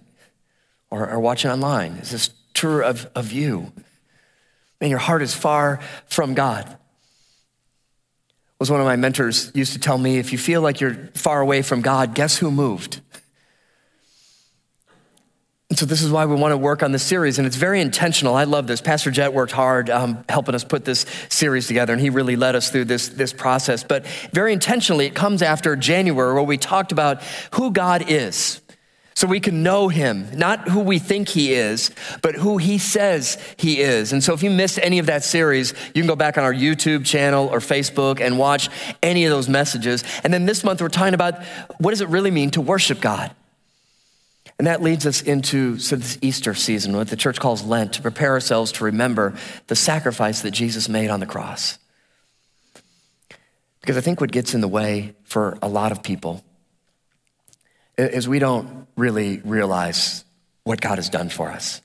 or, 0.90 1.08
are 1.08 1.20
watching 1.20 1.52
online. 1.52 1.94
Is 1.94 2.12
this 2.12 2.30
true 2.54 2.84
of, 2.84 3.10
of 3.16 3.32
you? 3.32 3.72
Man, 4.82 4.90
your 4.90 5.00
heart 5.00 5.22
is 5.22 5.34
far 5.34 5.80
from 6.08 6.34
God. 6.34 6.78
Was 8.60 8.72
one 8.72 8.80
of 8.80 8.86
my 8.86 8.96
mentors 8.96 9.52
used 9.54 9.74
to 9.74 9.80
tell 9.80 9.98
me 9.98 10.18
if 10.18 10.32
you 10.32 10.38
feel 10.38 10.62
like 10.62 10.82
you're 10.82 10.96
far 11.14 11.42
away 11.42 11.62
from 11.62 11.82
God, 11.82 12.16
guess 12.16 12.38
who 12.38 12.50
moved? 12.50 13.02
And 15.76 15.80
so 15.82 15.86
this 15.86 16.02
is 16.04 16.10
why 16.10 16.26
we 16.26 16.36
want 16.36 16.54
to 16.54 16.58
work 16.58 16.84
on 16.84 16.94
this 16.94 17.04
series, 17.04 17.38
and 17.38 17.46
it's 17.46 17.58
very 17.58 17.82
intentional. 17.82 18.34
I 18.34 18.46
love 18.46 18.66
this. 18.66 18.80
Pastor 18.80 19.12
Jet 19.12 19.34
worked 19.34 19.52
hard 19.52 19.90
um, 19.90 20.24
helping 20.30 20.56
us 20.56 20.64
put 20.64 20.86
this 20.86 21.06
series 21.28 21.68
together, 21.68 21.92
and 21.92 22.02
he 22.02 22.10
really 22.10 22.38
led 22.38 22.56
us 22.56 22.72
through 22.72 22.86
this, 22.86 23.10
this 23.10 23.34
process. 23.34 23.84
But 23.84 24.08
very 24.32 24.54
intentionally, 24.54 25.06
it 25.06 25.16
comes 25.16 25.42
after 25.42 25.76
January, 25.76 26.34
where 26.34 26.44
we 26.44 26.58
talked 26.58 26.94
about 26.94 27.22
who 27.56 27.72
God 27.72 28.10
is. 28.10 28.62
So 29.16 29.28
we 29.28 29.42
can 29.42 29.64
know 29.64 29.90
him, 29.90 30.30
not 30.34 30.70
who 30.70 30.80
we 30.80 30.98
think 30.98 31.28
he 31.28 31.52
is, 31.52 31.92
but 32.22 32.36
who 32.36 32.56
he 32.56 32.78
says 32.78 33.38
he 33.58 33.82
is. 33.82 34.14
And 34.14 34.24
so 34.24 34.34
if 34.34 34.44
you 34.44 34.52
missed 34.52 34.80
any 34.82 35.00
of 35.00 35.08
that 35.08 35.26
series, 35.26 35.74
you 35.94 36.02
can 36.02 36.08
go 36.08 36.16
back 36.16 36.38
on 36.38 36.46
our 36.46 36.54
YouTube 36.54 37.06
channel 37.06 37.50
or 37.50 37.60
Facebook 37.60 38.22
and 38.22 38.38
watch 38.38 38.70
any 39.04 39.26
of 39.26 39.30
those 39.30 39.50
messages. 39.50 40.06
And 40.24 40.34
then 40.34 40.46
this 40.46 40.64
month, 40.64 40.82
we're 40.82 40.88
talking 40.88 41.14
about 41.14 41.44
what 41.80 41.92
does 41.92 42.00
it 42.00 42.08
really 42.08 42.32
mean 42.32 42.52
to 42.52 42.62
worship 42.62 43.02
God? 43.02 43.36
And 44.58 44.68
that 44.68 44.82
leads 44.82 45.06
us 45.06 45.22
into 45.22 45.78
so 45.80 45.98
this 45.98 46.18
Easter 46.22 46.54
season, 46.54 46.96
what 46.96 47.10
the 47.10 47.18
church 47.18 47.40
calls 47.40 47.64
Lent, 47.64 47.94
to 47.94 48.02
prepare 48.02 48.32
ourselves 48.32 48.72
to 48.74 48.86
remember 48.86 49.34
the 49.68 49.76
sacrifice 49.76 50.42
that 50.42 50.52
Jesus 50.52 50.88
made 50.88 51.10
on 51.10 51.20
the 51.20 51.26
cross. 51.26 51.78
Because 53.82 53.98
I 53.98 54.02
think 54.02 54.22
what 54.22 54.32
gets 54.32 54.54
in 54.54 54.62
the 54.62 54.68
way 54.68 55.14
for 55.24 55.58
a 55.62 55.68
lot 55.68 55.92
of 55.92 56.02
people 56.02 56.44
is 57.98 58.28
we 58.28 58.40
don't 58.40 58.88
really 58.96 59.42
realize 59.44 60.24
what 60.64 60.82
God 60.82 60.98
has 60.98 61.10
done 61.10 61.30
for 61.30 61.52
us. 61.52 61.82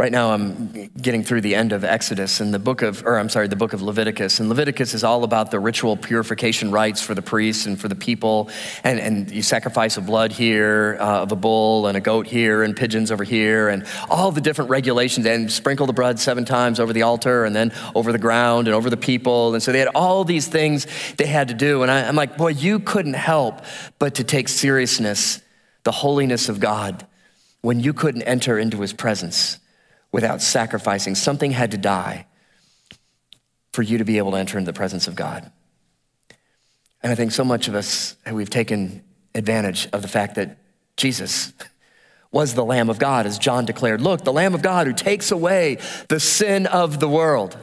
Right 0.00 0.12
now, 0.12 0.30
I'm 0.30 0.90
getting 1.02 1.24
through 1.24 1.40
the 1.40 1.56
end 1.56 1.72
of 1.72 1.82
Exodus 1.82 2.38
and 2.38 2.54
the 2.54 2.60
book 2.60 2.82
of, 2.82 3.04
or 3.04 3.18
I'm 3.18 3.28
sorry, 3.28 3.48
the 3.48 3.56
book 3.56 3.72
of 3.72 3.82
Leviticus. 3.82 4.38
And 4.38 4.48
Leviticus 4.48 4.94
is 4.94 5.02
all 5.02 5.24
about 5.24 5.50
the 5.50 5.58
ritual 5.58 5.96
purification 5.96 6.70
rites 6.70 7.02
for 7.02 7.16
the 7.16 7.20
priests 7.20 7.66
and 7.66 7.76
for 7.80 7.88
the 7.88 7.96
people. 7.96 8.48
And, 8.84 9.00
and 9.00 9.28
you 9.28 9.42
sacrifice 9.42 9.96
a 9.96 10.00
blood 10.00 10.30
here 10.30 10.98
uh, 11.00 11.22
of 11.22 11.32
a 11.32 11.34
bull 11.34 11.88
and 11.88 11.96
a 11.96 12.00
goat 12.00 12.28
here 12.28 12.62
and 12.62 12.76
pigeons 12.76 13.10
over 13.10 13.24
here 13.24 13.70
and 13.70 13.84
all 14.08 14.30
the 14.30 14.40
different 14.40 14.70
regulations 14.70 15.26
and 15.26 15.50
sprinkle 15.50 15.88
the 15.88 15.92
blood 15.92 16.20
seven 16.20 16.44
times 16.44 16.78
over 16.78 16.92
the 16.92 17.02
altar 17.02 17.44
and 17.44 17.56
then 17.56 17.72
over 17.96 18.12
the 18.12 18.18
ground 18.18 18.68
and 18.68 18.76
over 18.76 18.90
the 18.90 18.96
people. 18.96 19.52
And 19.52 19.60
so 19.60 19.72
they 19.72 19.80
had 19.80 19.88
all 19.96 20.22
these 20.22 20.46
things 20.46 20.86
they 21.16 21.26
had 21.26 21.48
to 21.48 21.54
do. 21.54 21.82
And 21.82 21.90
I, 21.90 22.06
I'm 22.06 22.14
like, 22.14 22.36
boy, 22.36 22.50
you 22.50 22.78
couldn't 22.78 23.14
help 23.14 23.62
but 23.98 24.14
to 24.14 24.22
take 24.22 24.48
seriousness 24.48 25.42
the 25.82 25.90
holiness 25.90 26.48
of 26.48 26.60
God 26.60 27.04
when 27.62 27.80
you 27.80 27.92
couldn't 27.92 28.22
enter 28.22 28.60
into 28.60 28.80
his 28.80 28.92
presence 28.92 29.58
without 30.12 30.42
sacrificing. 30.42 31.14
Something 31.14 31.50
had 31.52 31.70
to 31.72 31.78
die 31.78 32.26
for 33.72 33.82
you 33.82 33.98
to 33.98 34.04
be 34.04 34.18
able 34.18 34.32
to 34.32 34.38
enter 34.38 34.58
into 34.58 34.70
the 34.70 34.76
presence 34.76 35.06
of 35.06 35.14
God. 35.14 35.50
And 37.02 37.12
I 37.12 37.14
think 37.14 37.32
so 37.32 37.44
much 37.44 37.68
of 37.68 37.74
us, 37.74 38.16
we've 38.30 38.50
taken 38.50 39.04
advantage 39.34 39.88
of 39.92 40.02
the 40.02 40.08
fact 40.08 40.34
that 40.34 40.58
Jesus 40.96 41.52
was 42.32 42.54
the 42.54 42.64
Lamb 42.64 42.90
of 42.90 42.98
God, 42.98 43.24
as 43.24 43.38
John 43.38 43.64
declared. 43.64 44.00
Look, 44.00 44.24
the 44.24 44.32
Lamb 44.32 44.54
of 44.54 44.62
God 44.62 44.86
who 44.86 44.92
takes 44.92 45.30
away 45.30 45.78
the 46.08 46.20
sin 46.20 46.66
of 46.66 47.00
the 47.00 47.08
world. 47.08 47.56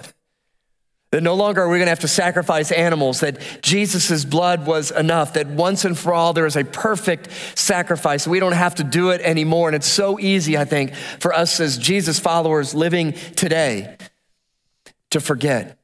That 1.11 1.21
no 1.21 1.35
longer 1.35 1.61
are 1.61 1.69
we 1.69 1.77
going 1.77 1.85
to 1.85 1.91
have 1.91 1.99
to 1.99 2.07
sacrifice 2.07 2.71
animals, 2.71 3.21
that 3.21 3.39
Jesus' 3.61 4.25
blood 4.25 4.65
was 4.65 4.91
enough, 4.91 5.33
that 5.33 5.47
once 5.47 5.85
and 5.85 5.97
for 5.97 6.13
all 6.13 6.33
there 6.33 6.45
is 6.45 6.57
a 6.57 6.65
perfect 6.65 7.29
sacrifice. 7.57 8.27
We 8.27 8.39
don't 8.39 8.51
have 8.51 8.75
to 8.75 8.83
do 8.83 9.11
it 9.11 9.21
anymore. 9.21 9.69
And 9.69 9.75
it's 9.75 9.87
so 9.87 10.19
easy, 10.19 10.57
I 10.57 10.65
think, 10.65 10.93
for 10.95 11.33
us 11.33 11.59
as 11.59 11.77
Jesus 11.77 12.19
followers 12.19 12.75
living 12.75 13.13
today 13.35 13.95
to 15.11 15.21
forget 15.21 15.77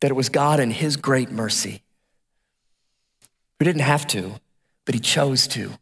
that 0.00 0.10
it 0.10 0.14
was 0.14 0.28
God 0.28 0.60
in 0.60 0.70
His 0.70 0.96
great 0.96 1.30
mercy 1.30 1.82
who 3.58 3.64
didn't 3.64 3.82
have 3.82 4.06
to, 4.08 4.34
but 4.84 4.94
He 4.94 5.00
chose 5.00 5.46
to 5.48 5.72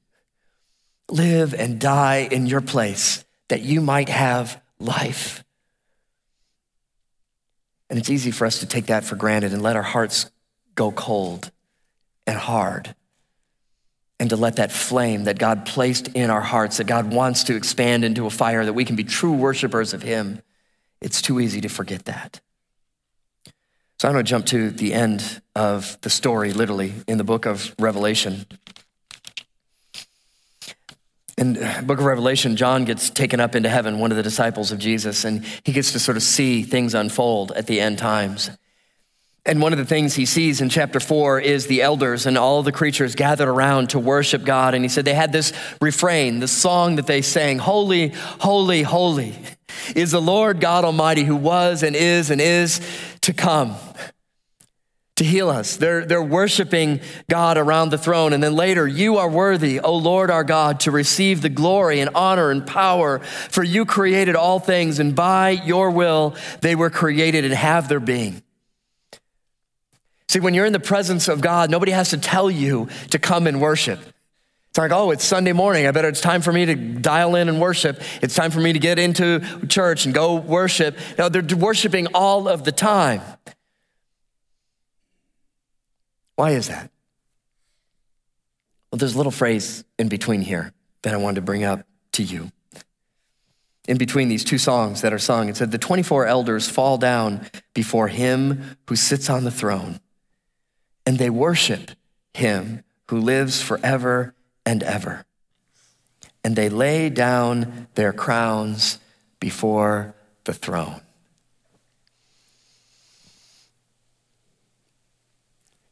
live 1.11 1.53
and 1.55 1.81
die 1.81 2.29
in 2.31 2.47
your 2.47 2.61
place 2.61 3.25
that 3.49 3.63
you 3.63 3.81
might 3.81 4.09
have 4.09 4.61
life. 4.79 5.45
And 7.91 7.99
it's 7.99 8.11
easy 8.11 8.31
for 8.31 8.47
us 8.47 8.61
to 8.61 8.67
take 8.67 8.87
that 8.87 9.05
for 9.05 9.17
granted 9.17 9.53
and 9.53 9.63
let 9.63 9.77
our 9.77 9.83
hearts 9.83 10.31
go 10.75 10.93
cold 10.93 11.51
and 12.27 12.37
hard. 12.37 12.95
And 14.21 14.31
to 14.31 14.37
let 14.37 14.57
that 14.57 14.73
flame 14.73 15.25
that 15.25 15.39
God 15.39 15.65
placed 15.65 16.09
in 16.09 16.29
our 16.29 16.41
hearts, 16.41 16.79
that 16.79 16.87
God 16.87 17.13
wants 17.13 17.45
to 17.45 17.57
expand 17.57 18.05
into 18.05 18.27
a 18.27 18.31
fire, 18.31 18.65
that 18.65 18.73
we 18.73 18.85
can 18.85 18.97
be 18.97 19.05
true 19.05 19.33
worshipers 19.33 19.95
of 19.95 20.03
Him, 20.03 20.43
it's 21.01 21.23
too 21.23 21.39
easy 21.39 21.61
to 21.61 21.69
forget 21.69 22.05
that. 22.07 22.41
So 24.01 24.09
I'm 24.09 24.15
going 24.15 24.25
to 24.25 24.29
jump 24.29 24.47
to 24.47 24.71
the 24.71 24.93
end 24.93 25.41
of 25.57 25.99
the 26.03 26.11
story, 26.11 26.53
literally, 26.53 26.95
in 27.07 27.19
the 27.19 27.25
book 27.25 27.47
of 27.47 27.75
Revelation. 27.79 28.47
In 31.39 31.53
book 31.87 32.01
of 32.01 32.05
Revelation, 32.05 32.57
John 32.57 32.85
gets 32.85 33.11
taken 33.11 33.39
up 33.39 33.55
into 33.55 33.69
heaven, 33.69 34.01
one 34.01 34.11
of 34.11 34.17
the 34.17 34.25
disciples 34.25 34.73
of 34.73 34.81
Jesus, 34.81 35.25
and 35.25 35.45
he 35.63 35.71
gets 35.71 35.93
to 35.93 36.01
sort 36.01 36.17
of 36.17 36.25
see 36.25 36.65
things 36.65 36.95
unfold 36.95 37.53
at 37.53 37.69
the 37.69 37.81
end 37.81 37.99
times. 37.99 38.51
And 39.47 39.63
one 39.63 39.73
of 39.73 39.79
the 39.79 39.85
things 39.85 40.17
he 40.17 40.27
sees 40.27 40.61
in 40.61 40.69
chapter 40.69 40.99
four 40.99 41.39
is 41.39 41.69
the 41.69 41.81
elders 41.81 42.27
and 42.27 42.37
all 42.37 42.65
the 42.65 42.73
creatures 42.73 43.15
gathered 43.15 43.49
around 43.49 43.91
to 43.91 44.01
worship 44.01 44.45
God. 44.45 44.75
And 44.75 44.85
he 44.85 44.89
said 44.89 45.05
they 45.05 45.15
had 45.15 45.31
this 45.31 45.53
refrain, 45.81 46.41
the 46.41 46.49
song 46.49 46.97
that 46.97 47.07
they 47.07 47.23
sang, 47.23 47.61
Holy, 47.61 48.09
holy, 48.09 48.83
holy 48.83 49.37
is 49.95 50.11
the 50.11 50.21
Lord 50.21 50.61
God 50.61 50.85
Almighty 50.85 51.23
who 51.23 51.37
was 51.37 51.85
and 51.85 51.95
is 51.95 52.31
and 52.31 52.41
is 52.41 52.81
to 53.21 53.33
come 53.33 53.77
to 55.19 55.25
heal 55.25 55.51
us. 55.51 55.77
They're, 55.77 56.05
they're 56.05 56.23
worshiping 56.23 57.01
God 57.29 57.59
around 57.59 57.91
the 57.91 57.99
throne. 57.99 58.33
And 58.33 58.43
then 58.43 58.55
later, 58.55 58.87
you 58.87 59.19
are 59.19 59.29
worthy, 59.29 59.79
O 59.81 59.95
Lord 59.95 60.31
our 60.31 60.45
God, 60.45 60.81
to 60.81 60.91
receive 60.91 61.43
the 61.43 61.49
glory 61.49 62.01
and 62.01 62.11
honor 62.15 62.51
and 62.51 62.67
power, 62.67 63.19
for 63.19 63.63
you 63.63 63.85
created 63.85 64.37
all 64.37 64.59
things, 64.59 64.99
and 64.99 65.15
by 65.15 65.51
your 65.51 65.91
will 65.91 66.35
they 66.61 66.75
were 66.75 66.91
created 66.91 67.45
and 67.45 67.55
have 67.55 67.89
their 67.89 68.01
being. 68.01 68.43
See, 70.29 70.41
when 70.41 70.55
you're 70.55 70.67
in 70.67 70.73
the 70.73 70.81
presence 70.81 71.29
of 71.29 71.41
God, 71.41 71.71
nobody 71.71 71.93
has 71.93 72.11
to 72.11 72.19
tell 72.19 72.51
you 72.51 72.89
to 73.11 73.19
come 73.19 73.47
and 73.47 73.61
worship. 73.61 73.99
It's 74.69 74.79
like, 74.79 74.93
oh, 74.93 75.11
it's 75.11 75.25
Sunday 75.25 75.53
morning. 75.53 75.87
I 75.87 75.91
better, 75.91 76.09
it's 76.09 76.21
time 76.21 76.43
for 76.43 76.53
me 76.53 76.67
to 76.67 76.75
dial 76.75 77.35
in 77.35 77.49
and 77.49 77.61
worship. 77.61 78.01
It's 78.21 78.35
time 78.35 78.51
for 78.51 78.61
me 78.61 78.75
to 78.75 78.79
get 78.79 78.99
into 78.99 79.41
church 79.67 80.05
and 80.05 80.15
go 80.15 80.37
worship. 80.37 80.99
No, 81.17 81.29
they're 81.29 81.57
worshiping 81.57 82.09
all 82.15 82.47
of 82.47 82.65
the 82.65 82.73
time. 82.73 83.23
Why 86.39 86.53
is 86.53 86.69
that? 86.69 86.93
Well, 88.93 88.99
there's 88.99 89.15
a 89.15 89.17
little 89.17 89.33
phrase 89.33 89.83
in 89.99 90.09
between 90.09 90.41
here 90.41 90.73
that 91.03 91.13
I 91.13 91.17
wanted 91.17 91.35
to 91.35 91.41
bring 91.41 91.65
up 91.65 91.85
to 92.13 92.23
you. 92.23 92.53
In 93.89 93.99
between 93.99 94.29
these 94.29 94.45
two 94.45 94.57
songs 94.57 95.01
that 95.01 95.13
are 95.13 95.19
sung, 95.19 95.49
it 95.49 95.57
said, 95.57 95.73
The 95.73 95.79
24 95.79 96.27
elders 96.27 96.69
fall 96.69 96.97
down 96.97 97.45
before 97.75 98.07
him 98.07 98.77
who 98.87 98.95
sits 98.95 99.29
on 99.29 99.43
the 99.43 99.51
throne, 99.51 99.99
and 101.05 101.19
they 101.19 101.29
worship 101.29 101.91
him 102.35 102.85
who 103.09 103.19
lives 103.19 103.61
forever 103.61 104.33
and 104.65 104.85
ever. 104.85 105.27
And 106.45 106.55
they 106.55 106.69
lay 106.69 107.11
down 107.11 107.89
their 107.97 108.13
crowns 108.13 109.01
before 109.41 110.15
the 110.45 110.55
throne. 110.55 111.01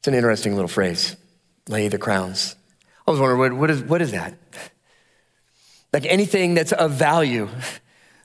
It's 0.07 0.09
an 0.09 0.15
interesting 0.15 0.55
little 0.55 0.69
phrase 0.69 1.17
lay 1.69 1.89
the 1.89 1.99
crowns. 1.99 2.55
I 3.09 3.11
was 3.11 3.19
wondering, 3.19 3.41
what, 3.41 3.53
what, 3.55 3.71
is, 3.73 3.83
what 3.83 4.01
is 4.01 4.13
that? 4.13 4.35
Like 5.93 6.07
anything 6.07 6.55
that's 6.55 6.71
of 6.71 6.93
value, 6.93 7.49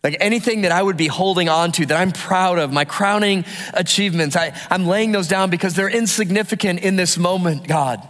like 0.04 0.16
anything 0.20 0.62
that 0.62 0.72
I 0.72 0.84
would 0.84 0.96
be 0.96 1.08
holding 1.08 1.50
on 1.50 1.72
to 1.72 1.88
that 1.88 2.00
I'm 2.00 2.12
proud 2.12 2.60
of, 2.60 2.72
my 2.72 2.86
crowning 2.86 3.46
achievements, 3.74 4.36
I, 4.36 4.56
I'm 4.70 4.86
laying 4.86 5.12
those 5.12 5.28
down 5.28 5.50
because 5.50 5.74
they're 5.74 5.90
insignificant 5.90 6.82
in 6.82 6.98
this 6.98 7.18
moment, 7.18 7.68
God. 7.68 8.08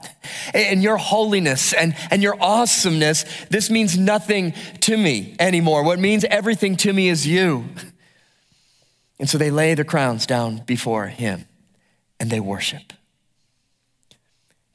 And 0.53 0.83
your 0.83 0.97
holiness 0.97 1.71
and, 1.71 1.95
and 2.11 2.21
your 2.21 2.35
awesomeness, 2.43 3.23
this 3.49 3.69
means 3.69 3.97
nothing 3.97 4.53
to 4.81 4.97
me 4.97 5.33
anymore. 5.39 5.85
What 5.85 5.97
means 5.97 6.25
everything 6.25 6.75
to 6.75 6.91
me 6.91 7.07
is 7.07 7.25
you. 7.25 7.69
And 9.17 9.29
so 9.29 9.37
they 9.37 9.49
lay 9.49 9.75
their 9.75 9.85
crowns 9.85 10.25
down 10.25 10.57
before 10.57 11.07
him 11.07 11.45
and 12.19 12.29
they 12.29 12.41
worship. 12.41 12.91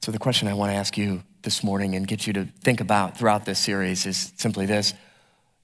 So, 0.06 0.12
the 0.12 0.20
question 0.20 0.46
I 0.46 0.54
want 0.54 0.70
to 0.70 0.76
ask 0.76 0.96
you 0.96 1.24
this 1.42 1.64
morning 1.64 1.96
and 1.96 2.06
get 2.06 2.28
you 2.28 2.32
to 2.34 2.44
think 2.60 2.80
about 2.80 3.18
throughout 3.18 3.44
this 3.44 3.58
series 3.58 4.06
is 4.06 4.32
simply 4.36 4.64
this 4.64 4.94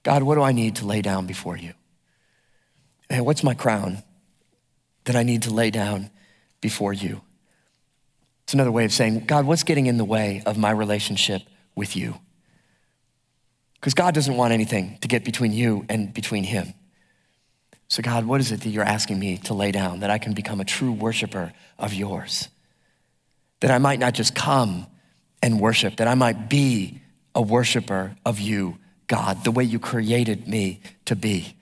God, 0.03 0.21
what 0.21 0.35
do 0.35 0.41
I 0.41 0.51
need 0.51 0.75
to 0.75 0.85
lay 0.85 1.01
down 1.01 1.27
before 1.27 1.55
you? 1.55 1.71
And 3.09 3.25
what's 3.25 3.41
my 3.41 3.53
crown 3.53 4.03
that 5.05 5.15
I 5.15 5.23
need 5.23 5.43
to 5.43 5.53
lay 5.53 5.71
down 5.71 6.09
before 6.59 6.91
you? 6.91 7.21
It's 8.43 8.53
another 8.53 8.69
way 8.69 8.83
of 8.83 8.91
saying, 8.91 9.27
God, 9.27 9.45
what's 9.45 9.63
getting 9.63 9.85
in 9.85 9.95
the 9.95 10.03
way 10.03 10.43
of 10.45 10.57
my 10.57 10.71
relationship 10.71 11.43
with 11.73 11.95
you? 11.95 12.15
Because 13.75 13.93
God 13.93 14.13
doesn't 14.13 14.35
want 14.35 14.51
anything 14.51 14.97
to 14.99 15.07
get 15.07 15.23
between 15.23 15.53
you 15.53 15.85
and 15.87 16.13
between 16.13 16.43
Him. 16.43 16.73
So, 17.87 18.03
God, 18.03 18.25
what 18.25 18.41
is 18.41 18.51
it 18.51 18.59
that 18.59 18.69
you're 18.71 18.83
asking 18.83 19.19
me 19.19 19.37
to 19.37 19.53
lay 19.53 19.71
down 19.71 20.01
that 20.01 20.09
I 20.09 20.17
can 20.17 20.33
become 20.33 20.59
a 20.59 20.65
true 20.65 20.91
worshiper 20.91 21.53
of 21.79 21.93
yours? 21.93 22.49
That 23.63 23.71
I 23.71 23.77
might 23.77 23.97
not 23.97 24.13
just 24.13 24.35
come 24.35 24.87
and 25.41 25.57
worship, 25.57 25.95
that 25.95 26.07
I 26.09 26.15
might 26.15 26.49
be 26.49 26.99
a 27.33 27.41
worshiper 27.41 28.13
of 28.25 28.41
you, 28.41 28.77
God, 29.07 29.45
the 29.45 29.51
way 29.51 29.63
you 29.63 29.79
created 29.79 30.49
me 30.49 30.81
to 31.05 31.15
be. 31.15 31.55